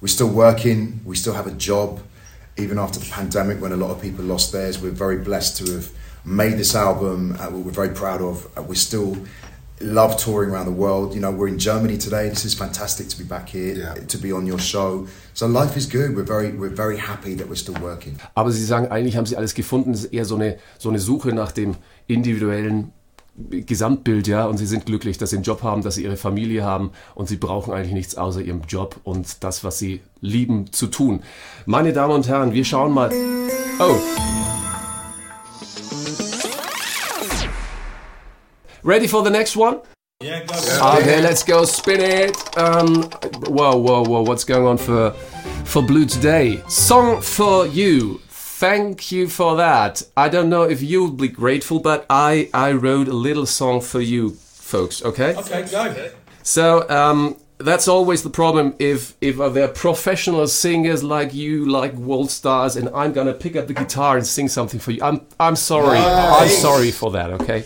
we're 0.00 0.08
still 0.18 0.30
working. 0.30 1.00
We 1.04 1.16
still 1.16 1.34
have 1.34 1.46
a 1.46 1.56
job, 1.70 2.00
even 2.56 2.78
after 2.78 2.98
the 3.00 3.10
pandemic 3.10 3.60
when 3.60 3.72
a 3.72 3.76
lot 3.76 3.90
of 3.90 4.00
people 4.00 4.24
lost 4.24 4.52
theirs. 4.52 4.80
We're 4.80 4.90
very 4.92 5.18
blessed 5.18 5.56
to 5.58 5.72
have 5.72 5.90
made 6.24 6.54
this 6.58 6.74
album. 6.74 7.36
Uh, 7.38 7.50
we're 7.50 7.70
very 7.72 7.90
proud 7.90 8.20
of. 8.22 8.46
Uh, 8.56 8.62
we're 8.62 8.74
still 8.74 9.16
love 9.80 10.16
touring 10.16 10.50
around 10.50 10.66
the 10.66 10.72
world. 10.72 11.14
You 11.14 11.20
know, 11.20 11.32
we're 11.32 11.48
in 11.48 11.58
Germany 11.58 11.98
today. 11.98 12.28
This 12.28 12.44
is 12.44 12.54
fantastic 12.54 13.08
to 13.08 13.18
be 13.18 13.24
back 13.24 13.48
here, 13.48 13.74
Yeah. 13.74 13.94
to 14.06 14.18
be 14.18 14.32
on 14.32 14.46
your 14.46 14.58
show. 14.60 15.06
So 15.34 15.46
life 15.46 15.76
is 15.76 15.86
good. 15.86 16.14
We're 16.14 16.22
very, 16.26 16.52
we're 16.52 16.74
very 16.74 16.96
happy 16.96 17.34
that 17.36 17.48
we're 17.48 17.56
still 17.56 17.74
working. 17.82 18.18
Aber 18.36 18.52
Sie 18.52 18.64
sagen, 18.64 18.86
eigentlich 18.90 19.16
haben 19.16 19.26
Sie 19.26 19.36
alles 19.36 19.54
gefunden. 19.54 19.92
Es 19.92 20.04
ist 20.04 20.12
eher 20.12 20.24
so 20.24 20.36
eine, 20.36 20.58
so 20.78 20.88
eine 20.90 21.00
Suche 21.00 21.32
nach 21.32 21.50
dem 21.52 21.74
individuellen 22.06 22.92
Gesamtbild, 23.36 24.28
ja. 24.28 24.46
Und 24.46 24.58
Sie 24.58 24.66
sind 24.66 24.86
glücklich, 24.86 25.18
dass 25.18 25.30
Sie 25.30 25.36
einen 25.36 25.44
Job 25.44 25.62
haben, 25.62 25.82
dass 25.82 25.96
Sie 25.96 26.04
Ihre 26.04 26.16
Familie 26.16 26.64
haben 26.64 26.92
und 27.14 27.28
Sie 27.28 27.36
brauchen 27.36 27.72
eigentlich 27.72 27.92
nichts 27.92 28.16
außer 28.16 28.40
Ihrem 28.40 28.62
Job 28.68 28.96
und 29.02 29.42
das, 29.42 29.64
was 29.64 29.78
Sie 29.78 30.00
lieben 30.20 30.72
zu 30.72 30.86
tun. 30.86 31.22
Meine 31.66 31.92
Damen 31.92 32.14
und 32.14 32.28
Herren, 32.28 32.52
wir 32.52 32.64
schauen 32.64 32.92
mal. 32.92 33.10
Oh. 33.80 33.96
Ready 38.84 39.08
for 39.08 39.24
the 39.24 39.30
next 39.30 39.56
one? 39.56 39.80
Yeah, 40.22 40.40
go. 40.40 40.54
Okay, 40.98 41.20
let's 41.20 41.42
go 41.42 41.64
spin 41.64 42.00
it. 42.00 42.36
Um, 42.56 43.04
whoa, 43.48 43.76
whoa, 43.76 44.04
whoa! 44.04 44.22
What's 44.22 44.44
going 44.44 44.66
on 44.66 44.78
for 44.78 45.12
for 45.64 45.82
Blue 45.82 46.06
today? 46.06 46.62
Song 46.68 47.20
for 47.20 47.66
you. 47.66 48.20
Thank 48.56 49.10
you 49.10 49.28
for 49.28 49.56
that. 49.56 50.02
I 50.16 50.28
don't 50.28 50.48
know 50.48 50.62
if 50.62 50.80
you'll 50.80 51.10
be 51.10 51.26
grateful, 51.26 51.80
but 51.80 52.06
I 52.08 52.50
I 52.54 52.70
wrote 52.70 53.08
a 53.08 53.12
little 53.12 53.46
song 53.46 53.80
for 53.80 54.00
you, 54.00 54.30
folks. 54.30 55.04
Okay. 55.04 55.34
Okay, 55.34 55.66
go. 55.68 56.10
So 56.44 56.88
um, 56.88 57.36
that's 57.58 57.88
always 57.88 58.22
the 58.22 58.30
problem 58.30 58.76
if 58.78 59.14
if 59.20 59.38
they're 59.54 59.66
professional 59.66 60.46
singers 60.46 61.02
like 61.02 61.34
you, 61.34 61.66
like 61.66 61.94
world 61.94 62.30
stars, 62.30 62.76
and 62.76 62.88
I'm 62.94 63.12
gonna 63.12 63.34
pick 63.34 63.56
up 63.56 63.66
the 63.66 63.74
guitar 63.74 64.16
and 64.16 64.24
sing 64.24 64.48
something 64.48 64.78
for 64.78 64.92
you. 64.92 65.02
I'm 65.02 65.22
I'm 65.40 65.56
sorry. 65.56 65.98
I'm 65.98 66.48
sorry 66.48 66.92
for 66.92 67.10
that. 67.10 67.30
Okay. 67.32 67.64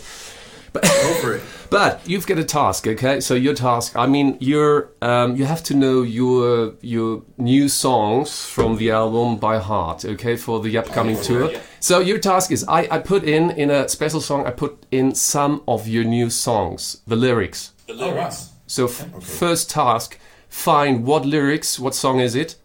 Go 0.73 1.13
for 1.21 1.35
it. 1.35 1.43
But 1.69 2.07
you've 2.07 2.25
got 2.25 2.39
a 2.39 2.43
task, 2.43 2.87
okay? 2.87 3.19
So 3.19 3.35
your 3.35 3.53
task, 3.53 3.95
I 3.95 4.07
mean, 4.07 4.37
you're 4.39 4.89
um, 5.01 5.35
you 5.35 5.45
have 5.45 5.63
to 5.63 5.75
know 5.75 6.01
your 6.01 6.73
your 6.81 7.23
new 7.37 7.69
songs 7.69 8.45
from 8.45 8.77
the 8.77 8.91
album 8.91 9.37
by 9.37 9.59
heart, 9.59 10.03
okay, 10.03 10.35
for 10.35 10.59
the 10.59 10.77
upcoming 10.77 11.21
tour. 11.21 11.51
So 11.79 11.99
your 11.99 12.17
task 12.17 12.51
is, 12.51 12.65
I, 12.67 12.87
I 12.89 12.99
put 12.99 13.23
in 13.23 13.51
in 13.51 13.69
a 13.69 13.87
special 13.87 14.19
song, 14.19 14.45
I 14.47 14.51
put 14.51 14.85
in 14.91 15.13
some 15.13 15.61
of 15.67 15.87
your 15.87 16.03
new 16.03 16.29
songs, 16.29 17.01
the 17.05 17.15
lyrics. 17.15 17.73
All 17.89 18.13
right. 18.13 18.33
So 18.65 18.85
f- 18.85 19.23
first 19.23 19.69
task, 19.69 20.19
find 20.47 21.05
what 21.05 21.25
lyrics, 21.25 21.79
what 21.79 21.95
song 21.95 22.19
is 22.19 22.35
it, 22.35 22.55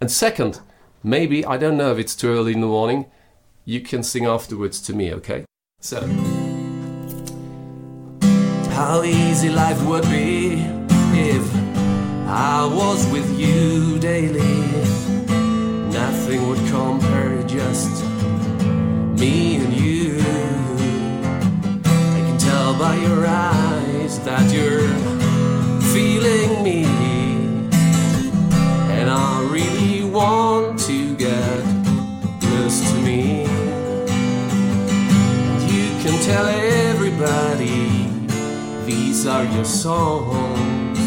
and 0.00 0.10
second, 0.10 0.60
maybe 1.02 1.44
I 1.44 1.56
don't 1.56 1.76
know 1.76 1.92
if 1.92 1.98
it's 1.98 2.14
too 2.14 2.28
early 2.28 2.52
in 2.52 2.60
the 2.60 2.66
morning, 2.66 3.06
you 3.64 3.80
can 3.80 4.02
sing 4.02 4.26
afterwards 4.26 4.80
to 4.82 4.92
me, 4.92 5.12
okay? 5.14 5.44
So. 5.80 6.31
How 8.84 9.04
easy 9.04 9.48
life 9.48 9.80
would 9.86 10.02
be 10.10 10.54
if 11.14 11.46
I 12.26 12.66
was 12.66 13.06
with 13.12 13.30
you 13.38 14.00
daily. 14.00 14.58
Nothing 16.00 16.48
would 16.48 16.58
compare, 16.68 17.40
just 17.44 18.04
me 19.20 19.54
and 19.62 19.72
you. 19.72 20.18
I 21.84 22.18
can 22.26 22.38
tell 22.38 22.76
by 22.76 22.96
your 22.96 23.24
eyes 23.24 24.18
that 24.24 24.52
you're 24.52 24.88
feeling 25.94 26.64
me. 26.64 26.84
And 28.98 29.08
I 29.08 29.48
really 29.48 30.10
want 30.10 30.80
to 30.90 31.14
get 31.14 31.62
close 32.40 32.80
to 32.90 32.96
me. 33.06 33.42
You 35.72 35.86
can 36.02 36.16
tell 36.24 36.46
everybody 36.48 37.71
these 39.22 39.30
are 39.30 39.44
your 39.44 39.64
songs. 39.64 40.98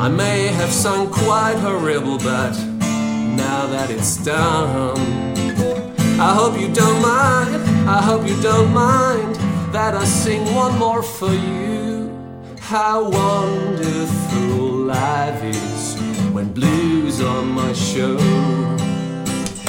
I 0.00 0.08
may 0.08 0.46
have 0.46 0.70
sung 0.70 1.10
quite 1.10 1.56
horrible, 1.58 2.16
but 2.16 2.56
now 3.36 3.66
that 3.66 3.90
it's 3.90 4.16
done, 4.24 4.96
I 6.18 6.32
hope 6.32 6.58
you 6.58 6.72
don't 6.72 7.02
mind. 7.02 7.54
I 7.86 8.00
hope 8.00 8.26
you 8.26 8.40
don't 8.40 8.72
mind 8.72 9.34
that 9.74 9.94
I 9.94 10.04
sing 10.06 10.42
one 10.54 10.78
more 10.78 11.02
for 11.02 11.30
you. 11.30 12.10
How 12.60 13.10
wonderful 13.10 14.86
life 14.86 15.44
is 15.44 16.00
when 16.32 16.50
blues 16.54 17.20
on 17.20 17.48
my 17.48 17.74
show. 17.74 18.16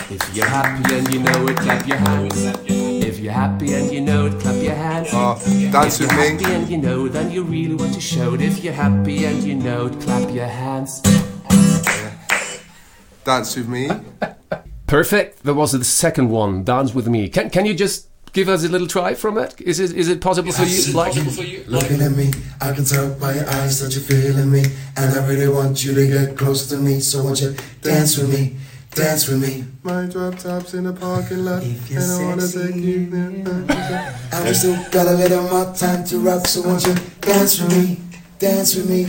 If 0.10 0.22
you're 0.34 0.46
happy 0.46 0.96
and 0.96 1.13
you 1.13 1.20
know 1.20 1.48
it, 1.48 1.58
clap 1.58 1.86
your 1.86 1.98
hands. 1.98 2.88
If 3.20 3.26
you're 3.26 3.34
happy 3.34 3.74
and 3.74 3.92
you 3.92 4.00
know 4.00 4.28
it, 4.28 4.40
clap 4.40 4.64
your 4.64 4.76
hands. 4.76 5.10
Oh, 5.12 5.36
dance 5.74 6.00
if 6.00 6.08
with 6.08 6.12
you're 6.18 6.22
me. 6.22 6.42
happy 6.42 6.54
and 6.56 6.70
you 6.70 6.78
know, 6.78 7.10
then 7.10 7.30
you 7.30 7.44
really 7.44 7.76
want 7.76 7.94
to 7.96 8.00
show 8.00 8.34
it. 8.34 8.40
If 8.40 8.64
you're 8.64 8.72
happy 8.72 9.26
and 9.26 9.44
you 9.44 9.56
know 9.56 9.88
it, 9.88 10.00
clap 10.00 10.34
your 10.34 10.48
hands. 10.48 11.02
Dance 13.26 13.58
with 13.58 13.68
me. 13.68 13.90
Perfect. 14.88 15.44
That 15.44 15.56
was 15.56 15.74
the 15.74 15.84
second 15.84 16.30
one. 16.30 16.64
Dance 16.64 16.94
with 16.94 17.10
me. 17.10 17.28
Can 17.28 17.50
can 17.50 17.66
you 17.66 17.74
just 17.74 18.08
give 18.32 18.48
us 18.48 18.64
a 18.64 18.70
little 18.70 18.88
try 18.88 19.16
from 19.16 19.38
it? 19.38 19.60
Is 19.60 19.82
it 19.82 19.92
is 19.98 20.08
it 20.08 20.22
possible 20.22 20.54
for 20.54 20.64
you? 20.64 20.94
Like 20.94 21.16
Looking 21.68 22.02
at 22.02 22.12
me, 22.14 22.32
I 22.62 22.72
can 22.72 22.86
tell 22.86 23.14
by 23.16 23.34
your 23.34 23.50
eyes 23.50 23.82
that 23.82 23.94
you're 23.94 24.02
feeling 24.02 24.50
me, 24.50 24.64
and 24.96 25.14
I 25.20 25.28
really 25.28 25.50
want 25.50 25.84
you 25.84 25.94
to 25.94 26.08
get 26.08 26.38
close 26.38 26.70
to 26.70 26.78
me. 26.78 27.02
So 27.02 27.22
won't 27.26 27.42
you 27.42 27.54
dance 27.82 28.18
with 28.18 28.30
me, 28.32 28.56
dance 28.91 29.27
with 29.27 29.41
me? 29.41 29.65
My 29.84 30.05
drop 30.05 30.38
tops 30.38 30.74
in 30.74 30.84
the 30.86 30.93
parking 30.93 31.46
lot. 31.46 31.63
If 31.63 31.89
you're 31.89 32.01
and 32.01 32.12
I 32.12 32.25
wanna 32.25 32.41
sexy. 32.41 32.74
take 32.74 32.81
you 32.84 33.10
there. 33.10 34.15
And 34.34 34.46
we 34.48 34.53
still 34.53 34.84
got 34.91 35.08
a 35.08 35.12
little 35.13 35.43
more 35.43 35.74
time 35.75 36.03
to 36.05 36.19
rock. 36.19 36.48
So 36.48 36.62
won't 36.62 36.86
you 36.86 36.96
dance 37.22 37.62
with 37.62 37.72
me, 37.77 38.00
dance 38.39 38.75
with 38.75 38.89
me? 38.89 39.08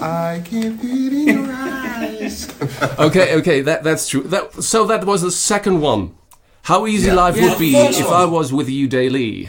I 0.00 0.42
can 0.44 0.76
feel 0.78 1.06
it 1.06 1.12
in 1.12 1.28
your 1.28 1.52
eyes. 1.52 2.48
okay, 2.98 3.36
okay, 3.36 3.60
that 3.62 3.82
that's 3.82 4.08
true. 4.08 4.22
That 4.22 4.62
so 4.62 4.86
that 4.86 5.04
was 5.04 5.22
the 5.22 5.30
second 5.30 5.80
one. 5.80 6.14
How 6.62 6.86
easy 6.86 7.10
life 7.10 7.36
Yeah, 7.36 7.50
would 7.50 7.58
be 7.58 7.72
first 7.72 8.00
if 8.00 8.06
one. 8.06 8.14
I 8.20 8.24
was 8.26 8.52
with 8.52 8.68
you 8.68 8.88
daily. 8.88 9.48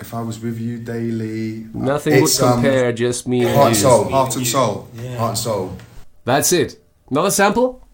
If 0.00 0.12
I 0.14 0.22
was 0.22 0.40
with 0.40 0.58
you 0.60 0.78
daily, 0.78 1.66
Nothing 1.74 2.22
It's, 2.24 2.40
would 2.40 2.46
um, 2.48 2.52
compare, 2.54 2.92
just 2.92 3.26
me 3.28 3.44
and 3.44 3.50
Heart 3.54 3.62
you. 3.64 3.66
and 3.68 3.76
soul, 3.76 4.04
heart 4.08 4.36
and 4.36 4.46
soul. 4.46 4.88
yeah. 4.94 5.16
heart 5.18 5.30
and 5.30 5.38
soul. 5.38 5.76
That's 6.24 6.52
it. 6.52 6.80
Another 7.10 7.30
sample? 7.30 7.86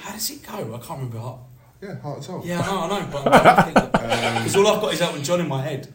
How 0.00 0.12
does 0.12 0.30
it 0.30 0.42
go? 0.46 0.52
I 0.74 0.78
can't 0.78 0.90
remember. 0.90 1.18
how- 1.18 1.40
Yeah, 1.82 2.00
heart 2.00 2.16
and 2.16 2.24
soul. 2.24 2.42
Yeah, 2.44 2.60
I 2.60 2.66
know, 2.66 2.80
I 2.80 2.88
know, 3.00 3.08
but 3.12 3.24
because 4.38 4.56
all 4.56 4.66
I've 4.68 4.80
got 4.80 4.94
is 4.94 5.00
Elton 5.02 5.22
John 5.22 5.40
in 5.40 5.48
my 5.48 5.62
head. 5.62 5.88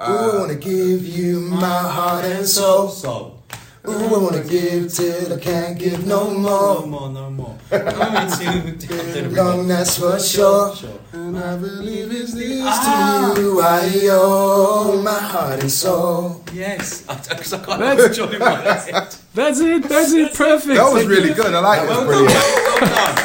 Ooh, 0.00 0.02
I 0.02 0.38
wanna 0.38 0.54
give 0.56 1.06
you 1.06 1.40
my 1.40 1.66
heart 1.96 2.24
and 2.24 2.46
soul. 2.46 2.88
So, 2.88 3.38
Ooh, 3.86 3.92
I 3.92 4.18
wanna 4.18 4.42
give 4.42 4.92
till 4.92 5.32
I 5.32 5.38
can't 5.38 5.78
give 5.78 6.06
no 6.06 6.30
more. 6.30 6.80
no 6.80 6.86
more. 6.86 6.86
more, 6.86 7.08
no 7.10 7.30
more. 7.30 7.58
I'm 7.70 8.26
into 8.66 9.28
Long 9.30 9.68
that's 9.68 9.98
for 9.98 10.18
sure. 10.18 10.74
Sure. 10.74 10.98
And 11.12 11.38
I 11.38 11.56
believe 11.56 12.10
it's 12.10 12.34
this. 12.34 12.62
Ah. 12.64 13.32
To 13.36 13.40
you 13.40 13.60
I 13.60 14.08
owe 14.10 15.00
my 15.02 15.12
heart 15.20 15.60
and 15.62 15.70
soul. 15.70 16.42
Yes, 16.52 17.02
because 17.06 17.52
I 17.52 17.58
can't 17.64 17.78
That's- 17.80 18.16
John 18.16 18.32
in 18.34 18.40
my 18.40 18.54
head. 18.60 19.14
That's 19.38 19.60
it, 19.60 19.82
that's 19.84 20.12
it, 20.12 20.34
perfect. 20.34 20.74
That 20.80 20.92
was 20.92 21.06
really 21.06 21.32
good. 21.32 21.54
I 21.54 21.60
like 21.60 21.88
Well 21.88 22.02
it. 22.10 22.28
done. 22.28 22.54
Well 22.66 22.80
done. 22.80 23.16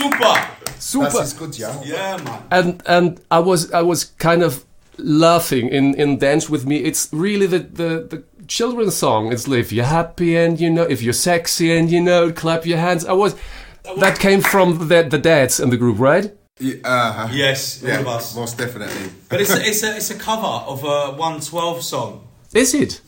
Super. 0.00 0.34
Super. 0.78 1.10
That's 1.18 1.32
good, 1.32 1.58
yeah. 1.58 1.80
Yeah, 1.84 2.16
man. 2.24 2.42
and 2.50 2.82
and 2.86 3.20
I 3.30 3.38
was 3.40 3.72
I 3.72 3.82
was 3.82 4.04
kind 4.18 4.42
of 4.42 4.64
laughing 4.98 5.68
in 5.68 5.94
in 5.94 6.18
dance 6.18 6.48
with 6.50 6.66
me. 6.66 6.76
It's 6.76 7.08
really 7.12 7.46
the 7.46 7.58
the 7.58 7.90
the 8.12 8.22
children's 8.46 8.94
song. 8.96 9.32
It's 9.32 9.48
if 9.48 9.72
you're 9.72 9.84
happy 10.00 10.36
and 10.36 10.60
you 10.60 10.70
know 10.70 10.82
if 10.94 11.02
you're 11.02 11.12
sexy 11.30 11.76
and 11.76 11.90
you 11.90 12.00
know 12.00 12.32
clap 12.32 12.66
your 12.66 12.78
hands. 12.78 13.04
I 13.04 13.12
was 13.12 13.34
that 13.98 14.18
came 14.18 14.40
from 14.40 14.88
the 14.88 15.02
the 15.10 15.18
dads 15.18 15.60
in 15.60 15.70
the 15.70 15.76
group, 15.76 15.98
right? 15.98 16.30
Yeah, 16.60 16.74
uh, 16.84 17.28
Yes, 17.32 17.82
all 17.82 17.88
yeah, 17.88 18.00
of 18.00 18.06
us. 18.06 18.36
most 18.36 18.58
definitely. 18.58 19.10
But 19.28 19.40
it's 19.40 19.54
a, 19.54 19.60
it's 19.68 19.82
a 19.82 19.96
it's 19.96 20.10
a 20.10 20.18
cover 20.18 20.46
of 20.72 20.84
a 20.84 21.10
112 21.16 21.82
song. 21.82 22.20
Is 22.54 22.74
it? 22.74 23.00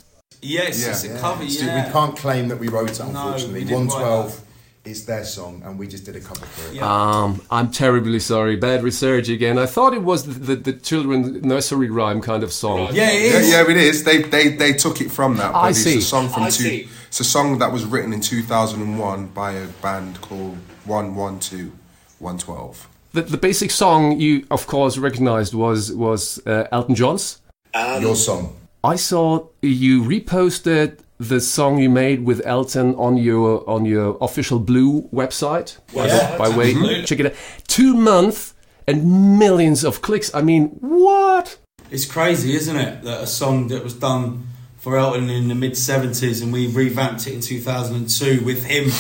Yes, 0.45 0.81
Yeah. 0.83 0.91
it's 0.91 1.05
a 1.05 1.09
Yeah. 1.09 1.19
cover. 1.21 1.45
Yeah. 1.45 1.87
we 1.87 1.93
can't 1.93 2.17
claim 2.17 2.49
that 2.49 2.59
we 2.61 2.69
wrote 2.69 2.91
it, 2.91 3.01
unfortunately. 3.01 3.61
didn't 3.65 3.89
112 3.89 4.41
is 4.85 5.07
their 5.07 5.25
song, 5.25 5.63
and 5.65 5.79
we 5.79 5.87
just 5.87 6.05
did 6.05 6.15
a 6.15 6.21
cover 6.21 6.45
for 6.45 6.69
it. 6.69 6.75
Yeah. 6.75 6.85
Um, 7.23 7.41
I'm 7.51 7.71
terribly 7.71 8.21
sorry. 8.21 8.55
Bad 8.57 8.83
research 8.83 9.31
again. 9.31 9.59
I 9.59 9.65
thought 9.65 9.95
it 9.95 10.03
was 10.03 10.25
the 10.25 10.35
the, 10.49 10.57
the 10.57 10.73
children's 10.75 11.43
nursery 11.43 11.89
rhyme 11.89 12.21
kind 12.21 12.43
of 12.43 12.53
song. 12.53 12.79
Yeah, 12.93 13.11
it 13.11 13.33
Yeah, 13.33 13.63
yeah, 13.65 13.71
it 13.71 13.77
is. 13.79 14.05
They 14.05 14.19
they 14.23 14.49
they 14.51 14.73
took 14.75 15.01
it 15.01 15.11
from 15.11 15.39
that. 15.39 15.55
I 15.55 15.69
but 15.71 15.77
see. 15.77 15.95
It's 15.97 16.05
a 16.05 16.09
song 16.09 16.29
from 16.29 16.43
I 16.43 16.51
two. 16.51 16.63
see. 16.65 16.89
It's 17.09 17.21
a 17.21 17.25
song 17.25 17.59
that 17.61 17.73
was 17.73 17.85
written 17.87 18.13
in 18.13 18.21
2001 18.21 19.29
by 19.29 19.53
a 19.53 19.67
band 19.81 20.21
called 20.21 20.59
112, 20.85 21.71
112. 22.19 22.89
The, 23.15 23.23
the 23.23 23.37
basic 23.39 23.71
song 23.71 24.21
you 24.21 24.45
of 24.51 24.67
course 24.67 24.99
recognized 24.99 25.55
was 25.55 25.93
was 25.93 26.41
uh, 26.47 26.67
Elton 26.73 26.95
John's. 26.95 27.41
Your 27.75 28.17
song. 28.17 28.55
I 28.85 28.97
saw 28.97 29.49
you 29.63 30.03
reposted 30.03 30.99
the 31.19 31.41
song 31.41 31.79
you 31.79 31.89
made 31.89 32.25
with 32.27 32.45
Elton 32.45 32.95
on 32.97 33.17
your 33.17 33.69
on 33.69 33.87
your 33.87 34.19
official 34.21 34.59
Blue 34.59 35.09
website. 35.09 35.79
By, 35.95 36.07
Yeah, 36.07 36.33
the, 36.33 36.39
by 36.39 36.49
way, 36.51 36.71
absolutely. 36.73 37.05
check 37.05 37.21
it 37.21 37.27
out. 37.27 37.33
Two 37.67 37.95
months 37.95 38.53
and 38.87 39.39
millions 39.39 39.85
of 39.85 40.03
clicks. 40.03 40.35
I 40.35 40.43
mean, 40.43 40.69
what? 40.81 41.57
It's 41.91 42.05
crazy, 42.05 42.55
isn't 42.55 42.77
it? 42.77 43.05
That 43.05 43.23
a 43.23 43.27
song 43.27 43.69
that 43.69 43.83
was 43.83 43.95
done 43.95 44.49
for 44.77 44.99
Elton 44.99 45.31
in 45.31 45.49
the 45.49 45.55
mid 45.55 45.73
70s 45.73 46.43
and 46.43 46.53
we 46.53 46.67
revamped 46.67 47.27
it 47.27 47.33
in 47.33 47.41
2002 47.41 48.45
with 48.45 48.67
him 48.67 48.91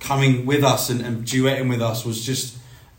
coming 0.00 0.46
with 0.46 0.64
us 0.64 0.90
and, 0.90 1.00
and 1.00 1.24
duetting 1.24 1.68
with 1.68 1.80
us 1.80 2.04
was 2.04 2.26
just 2.26 2.56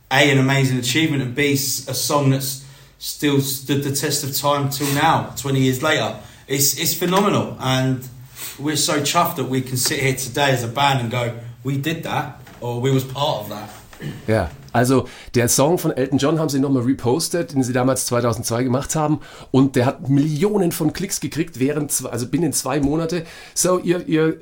A, 0.09 0.31
an 0.31 0.37
amazing 0.37 0.77
achievement, 0.77 1.21
and 1.21 1.35
B, 1.35 1.53
a 1.53 1.57
song 1.57 2.29
that's 2.29 2.65
still 2.99 3.39
stood 3.41 3.83
the 3.83 3.95
test 3.95 4.23
of 4.23 4.35
time 4.35 4.69
till 4.69 4.93
now, 4.93 5.33
20 5.37 5.59
years 5.59 5.81
later. 5.81 6.19
It's, 6.47 6.77
it's 6.77 6.93
phenomenal. 6.93 7.57
And 7.59 8.07
we're 8.59 8.75
so 8.75 8.99
chuffed 9.01 9.37
that 9.37 9.45
we 9.45 9.61
can 9.61 9.77
sit 9.77 9.99
here 9.99 10.15
today 10.15 10.51
as 10.51 10.63
a 10.63 10.67
band 10.67 10.99
and 11.01 11.09
go, 11.09 11.39
we 11.63 11.77
did 11.77 12.03
that, 12.03 12.39
or 12.61 12.79
we 12.79 12.91
was 12.91 13.03
part 13.03 13.43
of 13.43 13.49
that. 13.49 13.69
Ja, 14.27 14.47
also 14.73 15.07
der 15.35 15.47
Song 15.47 15.77
von 15.77 15.91
Elton 15.91 16.17
John 16.19 16.39
haben 16.39 16.49
sie 16.49 16.59
nochmal 16.59 16.83
repostet, 16.83 17.53
den 17.53 17.63
sie 17.63 17.73
damals 17.73 18.05
2002 18.07 18.63
gemacht 18.63 18.95
haben 18.95 19.19
und 19.51 19.75
der 19.75 19.85
hat 19.85 20.09
Millionen 20.09 20.71
von 20.71 20.93
Klicks 20.93 21.19
gekriegt 21.19 21.59
während, 21.59 21.91
zwei- 21.91 22.09
also 22.09 22.27
binnen 22.27 22.53
zwei 22.53 22.79
Monate. 22.79 23.25
So 23.55 23.77
you're, 23.79 24.03
you're 24.05 24.35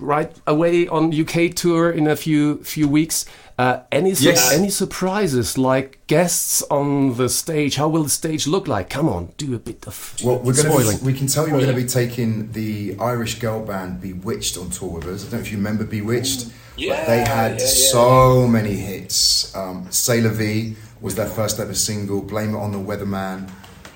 right 0.00 0.30
away 0.46 0.88
on 0.88 1.12
UK 1.12 1.54
tour 1.54 1.92
in 1.92 2.08
a 2.08 2.16
few 2.16 2.58
few 2.62 2.88
weeks. 2.90 3.26
Uh, 3.56 3.78
any 3.92 4.12
su- 4.16 4.24
Yes. 4.30 4.50
any 4.52 4.68
surprises 4.68 5.56
like 5.56 5.98
guests 6.08 6.64
on 6.70 7.16
the 7.16 7.28
stage? 7.28 7.78
How 7.78 7.88
will 7.88 8.02
the 8.02 8.10
stage 8.10 8.48
look 8.48 8.66
like? 8.66 8.90
Come 8.90 9.08
on, 9.08 9.28
do 9.38 9.54
a 9.54 9.58
bit 9.60 9.86
of 9.86 10.14
Well, 10.24 10.40
we're 10.42 10.54
spoiling. 10.54 10.98
to. 10.98 11.04
We 11.04 11.12
can 11.12 11.28
tell 11.28 11.46
you 11.46 11.54
we're 11.54 11.60
going 11.64 11.76
to 11.76 11.80
be 11.80 11.86
taking 11.88 12.50
the 12.52 12.96
Irish 12.98 13.38
girl 13.38 13.60
band 13.64 14.00
Bewitched 14.00 14.58
on 14.58 14.70
tour 14.70 14.90
with 14.98 15.06
us. 15.06 15.20
I 15.20 15.30
don't 15.30 15.32
know 15.34 15.38
if 15.38 15.52
you 15.52 15.56
remember 15.58 15.84
Bewitched. 15.84 16.46
Yeah, 16.76 17.04
they 17.06 17.18
had 17.18 17.52
yeah, 17.52 17.58
yeah, 17.58 17.90
so 17.92 18.48
many 18.48 18.74
hits. 18.74 19.54
Um, 19.54 19.86
C'est 19.90 20.20
la 20.20 20.30
Vie 20.30 20.74
was 21.00 21.14
their 21.14 21.26
first 21.26 21.60
ever 21.60 21.74
single. 21.74 22.20
Blame 22.22 22.54
It 22.54 22.58
on 22.58 22.72
the 22.72 22.78
Weatherman. 22.78 23.50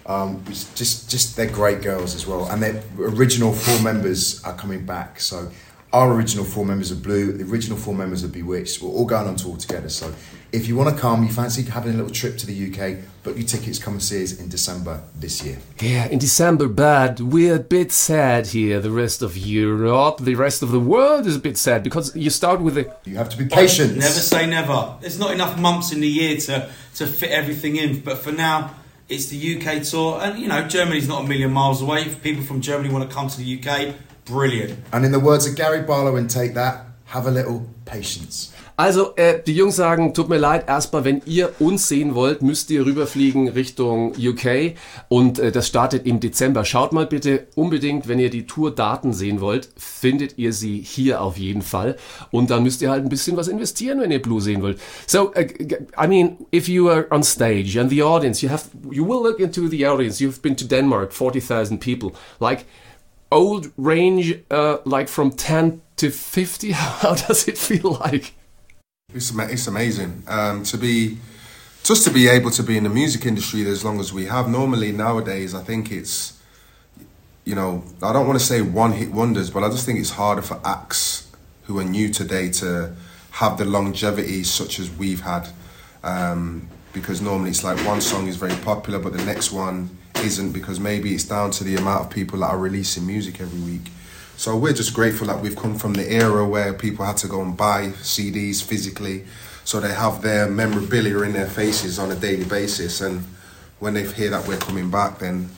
Um, 0.07 0.43
just, 0.75 1.11
just 1.11 1.37
they're 1.37 1.51
great 1.51 1.83
girls 1.83 2.15
as 2.15 2.27
well, 2.27 2.49
and 2.51 2.63
their 2.63 2.83
original 2.99 3.53
four 3.53 3.83
members 3.83 4.43
are 4.43 4.55
coming 4.55 4.87
back. 4.87 5.21
So, 5.21 5.51
our 5.93 6.15
original 6.15 6.47
four 6.47 6.65
members 6.65 6.91
of 6.91 7.03
Blue, 7.03 7.33
the 7.33 7.45
original 7.45 7.77
four 7.77 7.95
members 7.95 8.25
of 8.25 8.33
B*Witched, 8.33 8.81
we're 8.81 8.89
all 8.91 9.05
going 9.05 9.29
on 9.29 9.37
tour 9.37 9.57
together. 9.57 9.91
So, 9.91 10.15
if 10.51 10.67
you 10.67 10.77
want 10.77 10.95
to 10.95 11.01
come, 11.01 11.23
you 11.23 11.31
fancy 11.31 11.63
having 11.63 11.95
a 11.95 11.97
little 11.97 12.11
trip 12.13 12.39
to 12.39 12.47
the 12.47 12.55
UK, 12.55 12.99
book 13.23 13.37
your 13.37 13.47
tickets, 13.47 13.79
come 13.79 13.95
and 13.95 14.03
see 14.03 14.23
us 14.23 14.39
in 14.39 14.49
December 14.49 15.03
this 15.15 15.45
year. 15.45 15.59
Yeah, 15.81 16.07
in 16.07 16.19
December, 16.19 16.69
but 16.69 17.21
we're 17.21 17.57
a 17.57 17.61
bit 17.61 17.93
sad 17.93 18.47
here. 18.49 18.81
The 18.81 18.91
rest 18.91 19.21
of 19.21 19.37
Europe, 19.37 20.19
the 20.21 20.35
rest 20.35 20.63
of 20.63 20.71
the 20.71 20.81
world 20.81 21.27
is 21.27 21.37
a 21.37 21.41
bit 21.41 21.59
sad 21.59 21.83
because 21.83 22.17
you 22.17 22.31
start 22.31 22.61
with 22.61 22.75
the 22.75 22.91
You 23.05 23.17
have 23.17 23.29
to 23.29 23.37
be 23.37 23.45
patient. 23.45 23.97
Never 23.97 24.09
say 24.09 24.47
never. 24.47 24.97
There's 25.01 25.19
not 25.19 25.33
enough 25.33 25.59
months 25.59 25.93
in 25.93 26.01
the 26.01 26.09
year 26.09 26.39
to, 26.39 26.71
to 26.95 27.07
fit 27.07 27.31
everything 27.31 27.77
in. 27.77 28.01
But 28.01 28.19
for 28.19 28.33
now, 28.33 28.75
it's 29.09 29.27
the 29.27 29.57
UK 29.57 29.83
tour. 29.83 30.21
And, 30.23 30.39
you 30.39 30.49
know, 30.49 30.67
Germany's 30.67 31.09
not 31.09 31.25
a 31.25 31.29
million 31.29 31.53
miles 31.53 31.83
away. 31.83 32.03
If 32.03 32.23
people 32.23 32.43
from 32.43 32.61
Germany 32.63 32.93
want 32.93 33.09
to 33.09 33.15
come 33.15 33.29
to 33.29 33.39
the 33.39 33.63
UK, 33.63 33.95
brilliant. 34.25 34.83
And 34.93 35.05
in 35.05 35.13
the 35.13 35.21
words 35.21 35.47
of 35.47 35.57
Gary 35.57 35.83
Barlow 35.83 36.17
and 36.17 36.31
Take 36.31 36.55
That, 36.55 36.87
have 37.15 37.27
a 37.27 37.31
little 37.31 37.63
patience. 37.85 38.53
Also, 38.77 39.17
äh, 39.17 39.43
die 39.45 39.55
Jungs 39.57 39.75
sagen, 39.75 40.15
tut 40.15 40.29
mir 40.29 40.39
leid, 40.39 40.69
erstmal, 40.69 41.05
wenn 41.05 41.21
ihr 41.27 41.53
uns 41.59 41.89
sehen 41.89 42.15
wollt, 42.15 42.43
müsst 42.43 42.71
ihr 42.71 42.87
rüberfliegen 42.87 43.49
Richtung 43.49 44.13
UK 44.17 44.75
und 45.09 45.41
äh, 45.41 45.51
das 45.51 45.67
startet 45.67 46.07
im 46.07 46.21
Dezember. 46.21 46.65
Schaut 46.65 46.93
mal 46.93 47.07
bitte 47.07 47.49
unbedingt, 47.57 48.07
wenn 48.07 48.21
ihr 48.21 48.31
die 48.31 48.47
Tourdaten 48.47 49.13
sehen 49.13 49.41
wollt, 49.41 49.69
findet 49.77 50.39
ihr 50.39 50.53
sie 50.53 50.79
hier 50.81 51.23
auf 51.23 51.37
jeden 51.39 51.63
Fall 51.63 51.97
und 52.31 52.51
dann 52.51 52.63
müsst 52.63 52.81
ihr 52.81 52.91
halt 52.91 53.03
ein 53.05 53.09
bisschen 53.09 53.37
was 53.37 53.49
investieren, 53.49 54.01
wenn 54.01 54.13
ihr 54.13 54.23
Blue 54.23 54.41
sehen 54.41 54.63
wollt. 54.63 54.79
So, 55.09 55.31
g- 55.33 55.79
I 56.01 56.07
mean, 56.07 56.37
if 56.55 56.69
you 56.69 56.89
are 56.89 57.07
on 57.11 57.25
stage 57.25 57.77
and 57.81 57.91
the 57.91 58.05
audience, 58.05 58.45
you 58.47 58.53
have, 58.53 58.67
you 58.93 59.05
will 59.05 59.23
look 59.25 59.41
into 59.41 59.67
the 59.67 59.85
audience, 59.89 60.23
you've 60.23 60.41
been 60.41 60.57
to 60.57 60.65
Denmark, 60.67 61.13
40,000 61.13 61.81
people, 61.81 62.13
like, 62.39 62.65
old 63.33 63.71
range, 63.77 64.37
uh, 64.53 64.77
like 64.85 65.09
from 65.09 65.33
10 65.33 65.81
to 65.99 66.11
50, 66.11 66.73
how 66.73 67.15
does 67.15 67.47
it 67.49 67.59
feel 67.59 67.95
like? 67.95 68.35
It's, 69.15 69.33
it's 69.35 69.67
amazing 69.67 70.23
um, 70.29 70.63
to 70.65 70.77
be 70.77 71.19
just 71.83 72.05
to 72.05 72.11
be 72.11 72.29
able 72.29 72.51
to 72.51 72.63
be 72.63 72.77
in 72.77 72.85
the 72.85 72.91
music 72.91 73.25
industry 73.25 73.67
as 73.67 73.83
long 73.83 74.01
as 74.01 74.13
we 74.13 74.27
have. 74.27 74.49
Normally 74.49 74.93
nowadays, 74.93 75.55
I 75.55 75.63
think 75.63 75.91
it's 75.91 76.39
you 77.45 77.55
know 77.55 77.83
I 78.03 78.13
don't 78.13 78.27
want 78.27 78.39
to 78.39 78.45
say 78.45 78.61
one 78.61 78.93
hit 78.93 79.11
wonders, 79.11 79.51
but 79.51 79.65
I 79.65 79.71
just 79.71 79.87
think 79.87 79.99
it's 79.99 80.11
harder 80.11 80.43
for 80.43 80.61
acts 80.65 81.31
who 81.63 81.79
are 81.79 81.85
new 81.85 82.11
today 82.11 82.51
to 82.51 82.95
have 83.31 83.57
the 83.57 83.65
longevity 83.65 84.43
such 84.45 84.79
as 84.79 84.91
we've 84.91 85.21
had. 85.21 85.49
Um, 86.03 86.69
because 86.93 87.21
normally 87.21 87.51
it's 87.51 87.65
like 87.65 87.79
one 87.87 88.01
song 88.01 88.27
is 88.27 88.37
very 88.37 88.57
popular, 88.57 88.99
but 88.99 89.13
the 89.13 89.25
next 89.25 89.53
one 89.53 89.97
isn't 90.17 90.53
because 90.53 90.81
maybe 90.81 91.15
it's 91.15 91.25
down 91.25 91.51
to 91.53 91.65
the 91.65 91.77
amount 91.77 92.07
of 92.07 92.11
people 92.11 92.41
that 92.41 92.47
are 92.47 92.59
releasing 92.59 93.07
music 93.07 93.41
every 93.41 93.61
week. 93.61 93.91
So 94.39 94.57
we're 94.57 94.73
just 94.73 94.95
grateful 94.95 95.27
that 95.27 95.41
we've 95.41 95.57
come 95.57 95.77
from 95.77 95.95
the 95.95 96.09
era 96.09 96.47
where 96.47 96.73
people 96.73 97.05
had 97.05 97.17
to 97.17 97.27
go 97.27 97.43
and 97.43 97.57
buy 97.57 97.89
CDs 97.89 98.63
physically, 98.63 99.25
so 99.65 99.81
they 99.81 99.93
have 99.93 100.23
their 100.23 100.49
memorabilia 100.49 101.23
in 101.23 101.33
their 101.33 101.49
faces 101.49 101.99
on 101.99 102.13
a 102.13 102.15
daily 102.15 102.45
basis. 102.45 103.01
And 103.01 103.25
when 103.81 103.95
they 103.95 104.07
hear 104.07 104.31
that 104.31 104.47
we're 104.47 104.59
coming 104.59 104.93
back, 104.93 105.19
then 105.19 105.51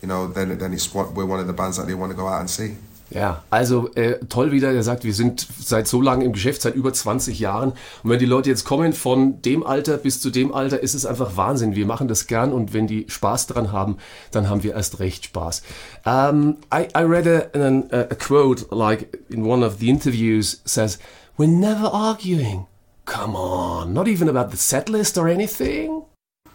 you 0.00 0.06
know, 0.06 0.28
then 0.28 0.56
then 0.56 0.72
it's 0.72 0.94
what 0.94 1.14
we're 1.14 1.26
one 1.26 1.40
of 1.40 1.48
the 1.48 1.52
bands 1.52 1.78
that 1.78 1.88
they 1.88 1.94
want 1.94 2.12
to 2.12 2.16
go 2.16 2.28
out 2.28 2.38
and 2.38 2.48
see. 2.48 2.76
Ja, 3.10 3.42
also 3.48 3.90
äh, 3.94 4.18
toll 4.28 4.52
wieder, 4.52 4.70
er 4.70 4.82
sagt, 4.82 5.04
wir 5.04 5.14
sind 5.14 5.46
seit 5.58 5.88
so 5.88 6.02
lange 6.02 6.26
im 6.26 6.34
Geschäft, 6.34 6.60
seit 6.60 6.74
über 6.74 6.92
20 6.92 7.38
Jahren. 7.38 7.72
Und 8.02 8.10
wenn 8.10 8.18
die 8.18 8.26
Leute 8.26 8.50
jetzt 8.50 8.64
kommen 8.64 8.92
von 8.92 9.40
dem 9.40 9.64
Alter 9.64 9.96
bis 9.96 10.20
zu 10.20 10.30
dem 10.30 10.52
Alter, 10.52 10.80
ist 10.80 10.94
es 10.94 11.06
einfach 11.06 11.36
Wahnsinn. 11.36 11.74
Wir 11.74 11.86
machen 11.86 12.06
das 12.06 12.26
gern 12.26 12.52
und 12.52 12.74
wenn 12.74 12.86
die 12.86 13.06
Spaß 13.08 13.46
dran 13.46 13.72
haben, 13.72 13.96
dann 14.30 14.50
haben 14.50 14.62
wir 14.62 14.74
erst 14.74 15.00
recht 15.00 15.24
Spaß. 15.24 15.62
Um, 16.04 16.58
I, 16.72 16.88
I 16.96 17.02
read 17.02 17.26
a, 17.26 17.58
an, 17.58 17.88
a 17.90 18.14
quote 18.14 18.66
like 18.70 19.08
in 19.30 19.46
one 19.46 19.64
of 19.64 19.78
the 19.78 19.88
interviews 19.88 20.60
says, 20.66 20.98
We're 21.38 21.48
never 21.48 21.86
arguing. 21.86 22.66
Come 23.06 23.36
on, 23.36 23.94
not 23.94 24.06
even 24.06 24.28
about 24.28 24.50
the 24.50 24.58
set 24.58 24.90
list 24.90 25.16
or 25.16 25.28
anything. 25.28 26.02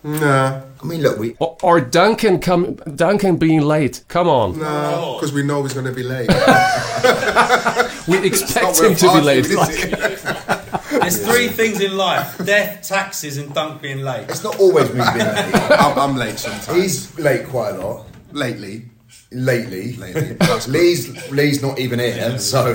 Nah, 0.03 0.61
I 0.81 0.85
mean, 0.85 1.01
look, 1.01 1.17
we 1.17 1.35
Or, 1.39 1.57
or 1.63 1.79
Duncan 1.79 2.39
come, 2.39 2.75
Duncan 2.95 3.37
being 3.37 3.61
late. 3.61 4.03
Come 4.09 4.27
on, 4.27 4.59
nah, 4.59 5.13
because 5.15 5.31
we 5.31 5.43
know 5.43 5.63
he's 5.63 5.73
going 5.73 5.85
to 5.85 5.93
be 5.93 6.03
late. 6.03 6.27
we 8.07 8.25
expect 8.27 8.79
him 8.79 8.95
to 8.95 9.13
be 9.13 9.21
late. 9.21 9.49
Like- 9.49 10.49
There's 11.03 11.25
three 11.25 11.47
things 11.47 11.81
in 11.81 11.97
life 11.97 12.37
death, 12.45 12.87
taxes, 12.87 13.37
and 13.37 13.53
dunk 13.53 13.81
being 13.81 13.99
late. 14.01 14.29
it's 14.29 14.43
not 14.43 14.59
always 14.59 14.89
me 14.89 15.03
being 15.13 15.25
late. 15.25 15.55
I'm, 15.71 15.97
I'm 15.97 16.15
late 16.17 16.37
sometimes. 16.37 16.77
He's 16.77 17.19
late 17.19 17.47
quite 17.47 17.75
a 17.75 17.77
lot 17.79 18.05
lately. 18.31 18.85
lately. 19.31 19.95
Lately. 19.95 20.37
Lee's 20.67 21.31
Lee's 21.31 21.61
not 21.61 21.79
even 21.79 21.99
here, 21.99 22.37
so. 22.39 22.67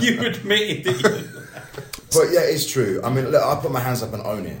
you 0.00 0.20
admitted 0.20 0.84
that. 0.84 1.28
But 2.12 2.30
yeah, 2.30 2.40
it's 2.42 2.70
true. 2.70 3.00
I 3.02 3.10
mean, 3.10 3.28
look, 3.30 3.42
I 3.42 3.60
put 3.60 3.72
my 3.72 3.80
hands 3.80 4.02
up 4.02 4.12
and 4.12 4.22
own 4.22 4.46
it. 4.46 4.58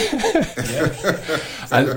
Also, 1.70 1.94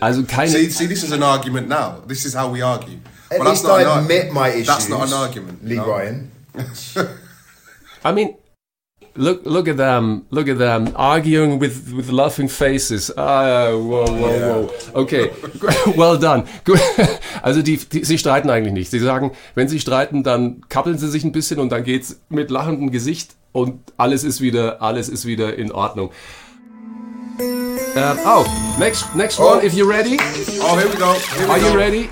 also 0.00 0.22
keine. 0.22 0.50
See, 0.50 0.70
see, 0.70 0.86
this 0.86 1.02
is 1.02 1.10
an 1.10 1.24
argument 1.24 1.68
now. 1.68 2.00
This 2.06 2.24
is 2.24 2.32
how 2.32 2.48
we 2.52 2.62
argue. 2.62 2.98
At 3.30 3.38
that's 3.38 3.50
least 3.50 3.64
not 3.64 3.80
I 3.80 4.00
admit 4.00 4.32
my 4.32 4.50
issues. 4.50 4.66
That's 4.68 4.88
not 4.88 5.08
an 5.08 5.14
argument. 5.14 5.64
Lee 5.64 5.76
no. 5.76 5.86
Ryan. 5.86 6.30
I 8.04 8.12
mean, 8.12 8.36
look, 9.14 9.44
look 9.44 9.68
at 9.68 9.76
them, 9.76 10.26
look 10.30 10.48
at 10.48 10.58
them 10.58 10.92
arguing 10.96 11.58
with 11.58 11.92
with 11.92 12.10
laughing 12.10 12.48
faces. 12.48 13.10
Ah, 13.16 13.70
whoa, 13.72 14.06
whoa, 14.06 14.38
whoa. 14.38 14.70
Okay, 14.94 15.30
well 15.96 16.16
done. 16.18 16.44
Also 17.42 17.62
die, 17.62 17.76
die, 17.76 18.04
sie 18.04 18.18
streiten 18.18 18.50
eigentlich 18.50 18.74
nicht. 18.74 18.90
Sie 18.90 18.98
sagen, 18.98 19.32
wenn 19.54 19.68
sie 19.68 19.80
streiten, 19.80 20.22
dann 20.22 20.62
kappeln 20.68 20.98
sie 20.98 21.08
sich 21.08 21.24
ein 21.24 21.32
bisschen 21.32 21.58
und 21.58 21.70
dann 21.70 21.84
geht's 21.84 22.20
mit 22.28 22.50
lachendem 22.50 22.90
Gesicht 22.90 23.34
und 23.52 23.92
alles 23.96 24.24
ist 24.24 24.40
wieder, 24.40 24.82
alles 24.82 25.08
ist 25.08 25.26
wieder 25.26 25.56
in 25.56 25.72
Ordnung. 25.72 26.10
Uh, 27.40 28.16
oh, 28.26 28.76
next, 28.78 29.14
next 29.16 29.38
one. 29.38 29.64
If 29.64 29.72
you're 29.72 29.88
ready, 29.88 30.18
Oh, 30.20 30.78
here 30.78 30.88
we 30.88 30.96
go. 30.96 31.14
Here 31.14 31.46
we 31.46 31.52
are 31.52 31.58
you 31.58 31.76
ready? 31.76 32.10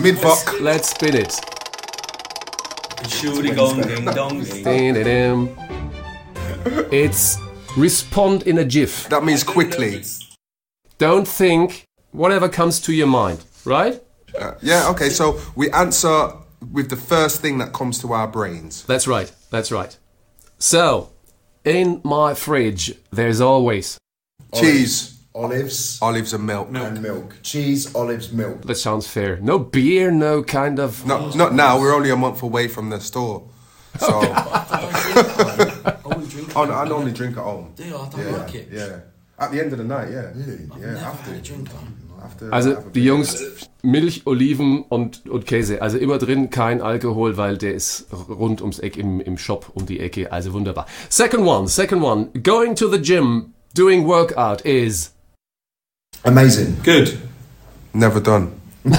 Mid 0.00 0.18
fuck. 0.18 0.60
Let's 0.60 0.90
spin 0.90 1.16
it. 1.16 1.28
Shooty 3.04 3.54
gong 3.54 3.82
ding 3.82 4.04
dong 4.06 4.42
ding. 4.42 5.56
It's 6.92 7.36
respond 7.76 8.44
in 8.44 8.58
a 8.58 8.64
GIF. 8.64 9.08
That 9.10 9.22
means 9.22 9.44
quickly. 9.44 10.02
Don't 10.98 11.28
think 11.28 11.84
whatever 12.12 12.48
comes 12.48 12.80
to 12.82 12.92
your 12.92 13.08
mind, 13.08 13.44
right? 13.64 14.02
Uh, 14.38 14.54
yeah. 14.62 14.88
Okay. 14.90 15.10
So 15.10 15.40
we 15.56 15.70
answer 15.72 16.32
with 16.72 16.88
the 16.88 16.96
first 16.96 17.40
thing 17.40 17.58
that 17.58 17.72
comes 17.72 17.98
to 18.00 18.12
our 18.12 18.28
brains. 18.28 18.84
That's 18.84 19.06
right. 19.06 19.30
That's 19.50 19.70
right. 19.70 19.96
So, 20.58 21.10
in 21.64 22.00
my 22.04 22.34
fridge, 22.34 22.94
there's 23.10 23.40
always 23.40 23.98
Cheese. 24.54 25.18
olives, 25.34 25.98
Olives 26.02 26.34
and 26.34 26.46
milk. 26.46 26.68
and 26.74 27.02
milk. 27.02 27.36
Cheese, 27.42 27.94
olives, 27.94 28.32
milk. 28.32 28.62
That 28.62 28.74
sounds 28.76 29.06
fair. 29.06 29.38
No 29.40 29.58
beer, 29.58 30.10
no 30.10 30.42
kind 30.42 30.78
of. 30.78 31.06
Not, 31.06 31.34
not 31.34 31.54
now. 31.54 31.80
We're 31.80 31.94
only 31.94 32.10
a 32.10 32.16
month 32.16 32.42
away 32.42 32.68
from 32.68 32.90
the 32.90 33.00
store. 33.00 33.48
So, 33.98 34.20
I 34.34 35.96
wouldn't 36.04 36.30
drink 36.30 36.56
oh, 36.56 36.64
no, 36.64 36.74
I 36.74 36.84
normally 36.88 37.12
drink 37.12 37.36
at 37.36 37.42
home. 37.42 37.72
Do 37.76 37.84
you? 37.84 37.96
I 37.96 38.08
don't 38.08 38.20
yeah, 38.20 38.36
like 38.36 38.54
it. 38.54 38.68
Yeah. 38.70 39.00
At 39.38 39.50
the 39.52 39.60
end 39.60 39.72
of 39.72 39.78
the 39.78 39.84
night, 39.84 40.10
yeah. 40.10 40.30
Really? 40.34 40.68
Yeah, 40.78 40.92
Never 40.94 40.98
after. 40.98 41.30
had 41.30 41.40
a 41.40 41.42
drink 41.42 41.68
on. 41.74 41.96
after 42.22 42.52
Also 42.54 42.70
have 42.70 42.78
a 42.78 42.82
die 42.84 42.90
beer. 42.90 43.04
Jungs, 43.04 43.68
Milch, 43.82 44.22
Oliven 44.26 44.82
und, 44.88 45.28
und 45.28 45.44
Käse. 45.46 45.82
Also 45.82 45.98
immer 45.98 46.18
drin, 46.18 46.48
kein 46.50 46.80
Alkohol, 46.80 47.36
weil 47.36 47.58
der 47.58 47.74
ist 47.74 48.06
rund 48.28 48.60
ums 48.62 48.78
Eck 48.78 48.96
im, 48.96 49.20
im 49.20 49.36
Shop 49.36 49.70
um 49.74 49.84
die 49.86 50.00
Ecke. 50.00 50.32
Also 50.32 50.52
wunderbar. 50.52 50.86
Second 51.08 51.46
one, 51.46 51.68
second 51.68 52.02
one. 52.02 52.28
Going 52.42 52.74
to 52.76 52.88
the 52.88 52.98
gym, 52.98 53.51
doing 53.74 54.04
workout 54.04 54.64
is... 54.66 55.10
Amazing. 56.24 56.76
Good. 56.82 57.18
Never 57.94 58.20
done. 58.20 58.60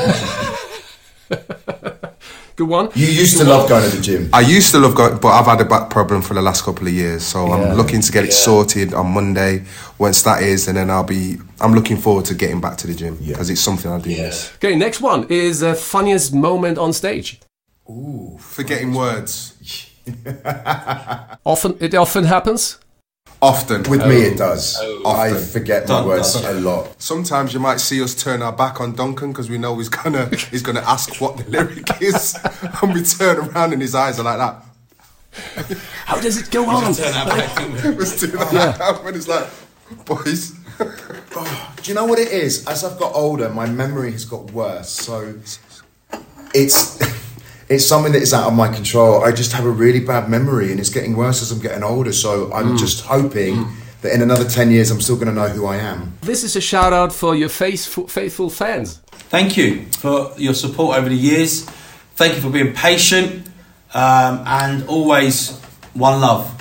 Good 2.55 2.67
one. 2.69 2.89
You 2.93 3.07
used 3.07 3.37
to 3.39 3.45
love 3.45 3.67
going 3.67 3.89
to 3.89 3.95
the 3.97 4.01
gym. 4.01 4.29
I 4.31 4.41
used 4.41 4.71
to 4.73 4.79
love 4.79 4.93
going, 4.93 5.17
but 5.17 5.29
I've 5.29 5.45
had 5.47 5.59
a 5.61 5.65
back 5.65 5.89
problem 5.89 6.21
for 6.21 6.35
the 6.35 6.41
last 6.41 6.63
couple 6.63 6.85
of 6.85 6.93
years. 6.93 7.23
So 7.23 7.47
Yeah. 7.47 7.53
I'm 7.55 7.75
looking 7.77 7.99
to 8.01 8.11
get 8.11 8.25
it 8.25 8.31
sorted 8.33 8.93
on 8.93 9.07
Monday. 9.07 9.63
Once 9.97 10.21
that 10.23 10.43
is, 10.43 10.67
and 10.67 10.77
then 10.77 10.91
I'll 10.91 11.03
be. 11.03 11.37
I'm 11.59 11.73
looking 11.73 11.97
forward 11.97 12.25
to 12.25 12.35
getting 12.35 12.61
back 12.61 12.77
to 12.77 12.87
the 12.87 12.93
gym 12.93 13.17
Yeah. 13.19 13.33
because 13.33 13.49
it's 13.49 13.61
something 13.61 13.89
I 13.91 13.99
do 13.99 14.09
miss. 14.09 14.53
Okay, 14.57 14.75
next 14.75 15.01
one 15.01 15.25
is 15.29 15.63
uh, 15.63 15.73
funniest 15.73 16.31
moment 16.35 16.77
on 16.77 16.93
stage. 16.93 17.39
Ooh, 17.89 18.37
forgetting 18.39 18.93
words 18.93 19.55
Often, 21.45 21.77
it 21.79 21.95
often 21.95 22.25
happens. 22.25 22.77
Often. 23.43 23.83
With 23.83 24.07
me, 24.07 24.23
it 24.23 24.33
oh. 24.33 24.37
does. 24.37 24.77
Oh. 24.79 25.03
I 25.05 25.31
Often. 25.31 25.45
forget 25.45 25.81
my 25.83 25.95
Done, 25.95 26.07
words 26.07 26.41
done. 26.41 26.55
a 26.55 26.59
lot. 26.59 27.01
Sometimes 27.01 27.53
you 27.53 27.59
might 27.59 27.79
see 27.79 28.01
us 28.01 28.15
turn 28.15 28.41
our 28.41 28.53
back 28.53 28.79
on 28.79 28.95
Duncan 28.95 29.31
because 29.31 29.49
we 29.49 29.57
know 29.57 29.77
he's 29.77 29.89
gonna 29.89 30.27
he's 30.51 30.61
gonna 30.61 30.81
ask 30.81 31.19
what 31.19 31.37
the 31.37 31.49
lyric 31.49 31.89
is, 32.01 32.37
and 32.81 32.93
we 32.93 33.03
turn 33.03 33.37
around 33.37 33.73
and 33.73 33.81
his 33.81 33.93
eyes 33.93 34.19
are 34.19 34.23
like 34.23 34.37
that. 34.37 34.63
How 36.05 36.19
does 36.19 36.37
it 36.37 36.51
go 36.51 36.65
on? 36.69 36.93
Turn 36.93 37.13
out 37.13 37.27
back. 37.27 37.83
Let's 37.83 38.19
do 38.19 38.27
that. 38.27 39.01
And 39.03 39.15
it's 39.15 39.27
like, 39.27 39.47
boys. 40.05 40.53
Oh, 41.35 41.73
do 41.81 41.91
you 41.91 41.95
know 41.95 42.05
what 42.05 42.19
it 42.19 42.29
is? 42.29 42.65
As 42.67 42.83
I've 42.83 42.99
got 42.99 43.13
older, 43.15 43.49
my 43.49 43.65
memory 43.65 44.11
has 44.11 44.25
got 44.25 44.51
worse. 44.51 44.89
So 44.89 45.35
it's 46.53 46.99
it's 47.69 47.85
something 47.85 48.11
that 48.13 48.21
is 48.21 48.33
out 48.33 48.47
of 48.47 48.53
my 48.53 48.67
control. 48.73 49.23
I 49.23 49.31
just 49.31 49.53
have 49.53 49.65
a 49.65 49.69
really 49.69 49.99
bad 49.99 50.29
memory, 50.29 50.71
and 50.71 50.79
it's 50.79 50.89
getting 50.89 51.15
worse 51.15 51.41
as 51.41 51.51
I'm 51.51 51.59
getting 51.59 51.83
older. 51.83 52.13
So 52.13 52.51
I'm 52.53 52.77
just 52.77 53.05
hoping 53.05 53.65
that 54.01 54.13
in 54.13 54.21
another 54.21 54.47
ten 54.47 54.71
years, 54.71 54.91
I'm 54.91 55.01
still 55.01 55.15
going 55.15 55.27
to 55.27 55.33
know 55.33 55.47
who 55.47 55.65
I 55.65 55.77
am. 55.77 56.17
This 56.21 56.43
is 56.43 56.55
a 56.55 56.61
shout 56.61 56.93
out 56.93 57.13
for 57.13 57.35
your 57.35 57.49
faithful, 57.49 58.07
faithful 58.07 58.49
fans. 58.49 58.99
Thank 59.29 59.57
you 59.57 59.85
for 59.99 60.33
your 60.37 60.53
support 60.53 60.97
over 60.97 61.09
the 61.09 61.15
years. 61.15 61.65
Thank 62.15 62.35
you 62.35 62.41
for 62.41 62.49
being 62.49 62.73
patient 62.73 63.47
um, 63.93 64.43
and 64.45 64.87
always 64.87 65.59
one 65.93 66.21
love. 66.21 66.52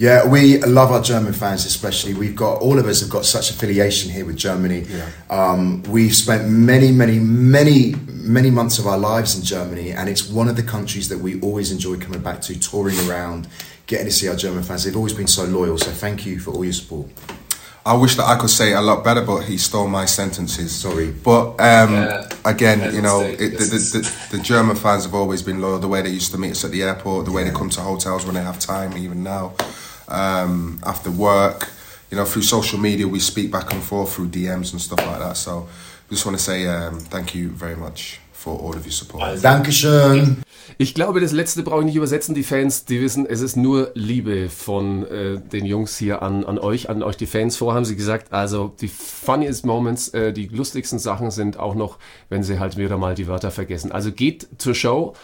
Yeah, 0.00 0.26
we 0.26 0.56
love 0.62 0.92
our 0.92 1.02
German 1.02 1.34
fans, 1.34 1.66
especially. 1.66 2.14
We've 2.14 2.34
got 2.34 2.62
all 2.62 2.78
of 2.78 2.86
us 2.86 3.02
have 3.02 3.10
got 3.10 3.26
such 3.26 3.50
affiliation 3.50 4.10
here 4.10 4.24
with 4.24 4.38
Germany. 4.38 4.86
Um, 5.28 5.82
we've 5.82 6.14
spent 6.14 6.48
many, 6.48 6.90
many, 6.90 7.18
many, 7.18 7.94
many 8.08 8.50
months 8.50 8.78
of 8.78 8.86
our 8.86 8.96
lives 8.96 9.36
in 9.36 9.44
Germany, 9.44 9.90
and 9.92 10.08
it's 10.08 10.26
one 10.26 10.48
of 10.48 10.56
the 10.56 10.62
countries 10.62 11.10
that 11.10 11.18
we 11.18 11.38
always 11.42 11.70
enjoy 11.70 11.98
coming 11.98 12.22
back 12.22 12.40
to, 12.40 12.58
touring 12.58 12.98
around, 13.10 13.46
getting 13.86 14.06
to 14.06 14.10
see 14.10 14.26
our 14.26 14.36
German 14.36 14.62
fans. 14.62 14.84
They've 14.84 14.96
always 14.96 15.12
been 15.12 15.26
so 15.26 15.44
loyal. 15.44 15.76
So 15.76 15.90
thank 15.90 16.24
you 16.24 16.38
for 16.38 16.52
all 16.52 16.64
your 16.64 16.72
support. 16.72 17.08
I 17.84 17.92
wish 17.94 18.16
that 18.16 18.24
I 18.26 18.38
could 18.38 18.48
say 18.48 18.72
it 18.72 18.76
a 18.76 18.80
lot 18.80 19.04
better, 19.04 19.20
but 19.20 19.40
he 19.42 19.58
stole 19.58 19.86
my 19.88 20.06
sentences. 20.06 20.74
Sorry. 20.74 21.10
But 21.10 21.60
um, 21.60 21.92
Yeah. 21.92 22.26
again, 22.46 22.80
As 22.80 22.94
you 22.94 23.02
know, 23.02 23.20
it, 23.20 23.36
the, 23.36 23.64
the, 23.64 24.00
the, 24.00 24.36
the 24.36 24.42
German 24.42 24.76
fans 24.76 25.04
have 25.04 25.14
always 25.14 25.42
been 25.42 25.60
loyal. 25.60 25.78
The 25.78 25.88
way 25.88 26.00
they 26.00 26.08
used 26.10 26.30
to 26.32 26.38
meet 26.38 26.52
us 26.52 26.64
at 26.64 26.70
the 26.70 26.84
airport, 26.84 27.26
the 27.26 27.32
way 27.32 27.44
they 27.44 27.50
come 27.50 27.68
to 27.68 27.82
hotels 27.82 28.24
when 28.24 28.34
they 28.34 28.42
have 28.42 28.58
time, 28.58 28.96
even 28.96 29.22
now, 29.22 29.52
um, 30.10 30.80
after 30.84 31.10
work, 31.10 31.68
you 32.10 32.16
know, 32.16 32.24
through 32.24 32.42
social 32.42 32.78
media, 32.78 33.06
we 33.06 33.20
speak 33.20 33.50
back 33.50 33.72
and 33.72 33.82
forth 33.82 34.14
through 34.14 34.28
DMs 34.28 34.72
and 34.72 34.80
stuff 34.80 35.04
like 35.06 35.18
that. 35.18 35.36
So, 35.36 35.68
I 36.08 36.10
just 36.10 36.26
want 36.26 36.36
to 36.36 36.42
say 36.42 36.66
um, 36.66 36.98
thank 36.98 37.34
you 37.34 37.50
very 37.50 37.76
much 37.76 38.20
for 38.32 38.58
all 38.58 38.74
of 38.74 38.84
your 38.84 38.92
support. 38.92 39.42
Dankeschön. 39.42 40.42
Ich 40.78 40.94
glaube, 40.94 41.20
das 41.20 41.32
letzte 41.32 41.62
brauche 41.62 41.80
ich 41.80 41.86
nicht 41.86 41.96
übersetzen. 41.96 42.34
Die 42.34 42.42
Fans, 42.42 42.84
die 42.86 43.00
wissen, 43.00 43.26
es 43.26 43.40
ist 43.40 43.56
nur 43.56 43.90
Liebe 43.94 44.48
von 44.48 45.06
äh, 45.06 45.38
den 45.38 45.66
Jungs 45.66 45.98
hier 45.98 46.22
an, 46.22 46.44
an 46.44 46.58
euch, 46.58 46.88
an 46.88 47.02
euch 47.02 47.16
die 47.16 47.26
Fans. 47.26 47.56
Vorher 47.56 47.76
haben 47.76 47.84
sie 47.84 47.96
gesagt, 47.96 48.32
also 48.32 48.74
die 48.80 48.88
funniest 48.88 49.66
Moments, 49.66 50.08
äh, 50.08 50.32
die 50.32 50.46
lustigsten 50.46 50.98
Sachen 50.98 51.30
sind 51.30 51.58
auch 51.58 51.74
noch, 51.74 51.98
wenn 52.28 52.42
sie 52.42 52.58
halt 52.58 52.76
wieder 52.76 52.96
mal 52.96 53.14
die 53.14 53.26
Wörter 53.26 53.50
vergessen. 53.50 53.92
Also 53.92 54.10
geht 54.10 54.48
zur 54.58 54.74
Show. 54.74 55.14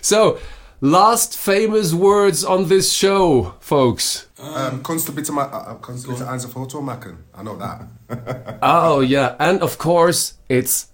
So, 0.00 0.38
last 0.84 1.38
famous 1.38 1.94
words 1.94 2.44
on 2.44 2.68
this 2.68 2.92
show, 2.92 3.54
folks. 3.60 4.28
Um, 4.38 4.82
kannst 4.82 5.08
du 5.08 5.12
bitte 5.12 5.32
mal, 5.32 5.46
uh, 5.46 5.74
kannst 5.80 6.04
du 6.04 6.10
bitte 6.12 6.28
eins 6.28 6.44
Foto 6.44 6.82
machen? 6.82 7.24
I 7.34 7.42
know 7.42 7.56
that. 7.56 7.88
Oh 8.62 9.00
yeah, 9.00 9.34
and 9.38 9.62
of 9.62 9.78
course, 9.78 10.34
it's 10.48 10.88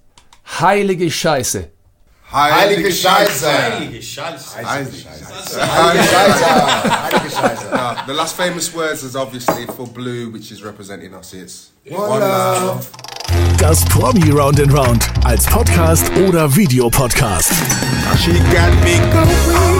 heilige 0.60 1.10
Scheiße. 1.10 1.68
Heilige 2.32 2.92
Scheiße. 2.92 3.46
Heilige 3.48 4.00
Scheiße. 4.00 4.64
Heilige 4.64 4.96
Scheiße. 4.96 5.74
Heilige 5.74 6.04
Scheiße. 6.04 7.02
Heilige 7.02 7.30
Scheiße. 7.30 8.06
The 8.06 8.12
last 8.12 8.36
famous 8.36 8.72
words 8.72 9.02
is 9.02 9.16
obviously 9.16 9.66
for 9.66 9.88
blue, 9.88 10.30
which 10.32 10.52
is 10.52 10.62
representing 10.62 11.12
us. 11.14 11.32
It's 11.32 11.72
One 11.90 12.20
love. 12.20 12.86
Das 13.58 13.84
Promi 13.86 14.30
Round 14.30 14.60
and 14.60 14.72
Round 14.72 15.04
als 15.24 15.44
Podcast 15.46 16.10
oder 16.16 16.48
Videopodcast. 16.54 17.52
She 18.18 18.32
got 18.52 18.72
me 18.84 18.98
going 19.12 19.79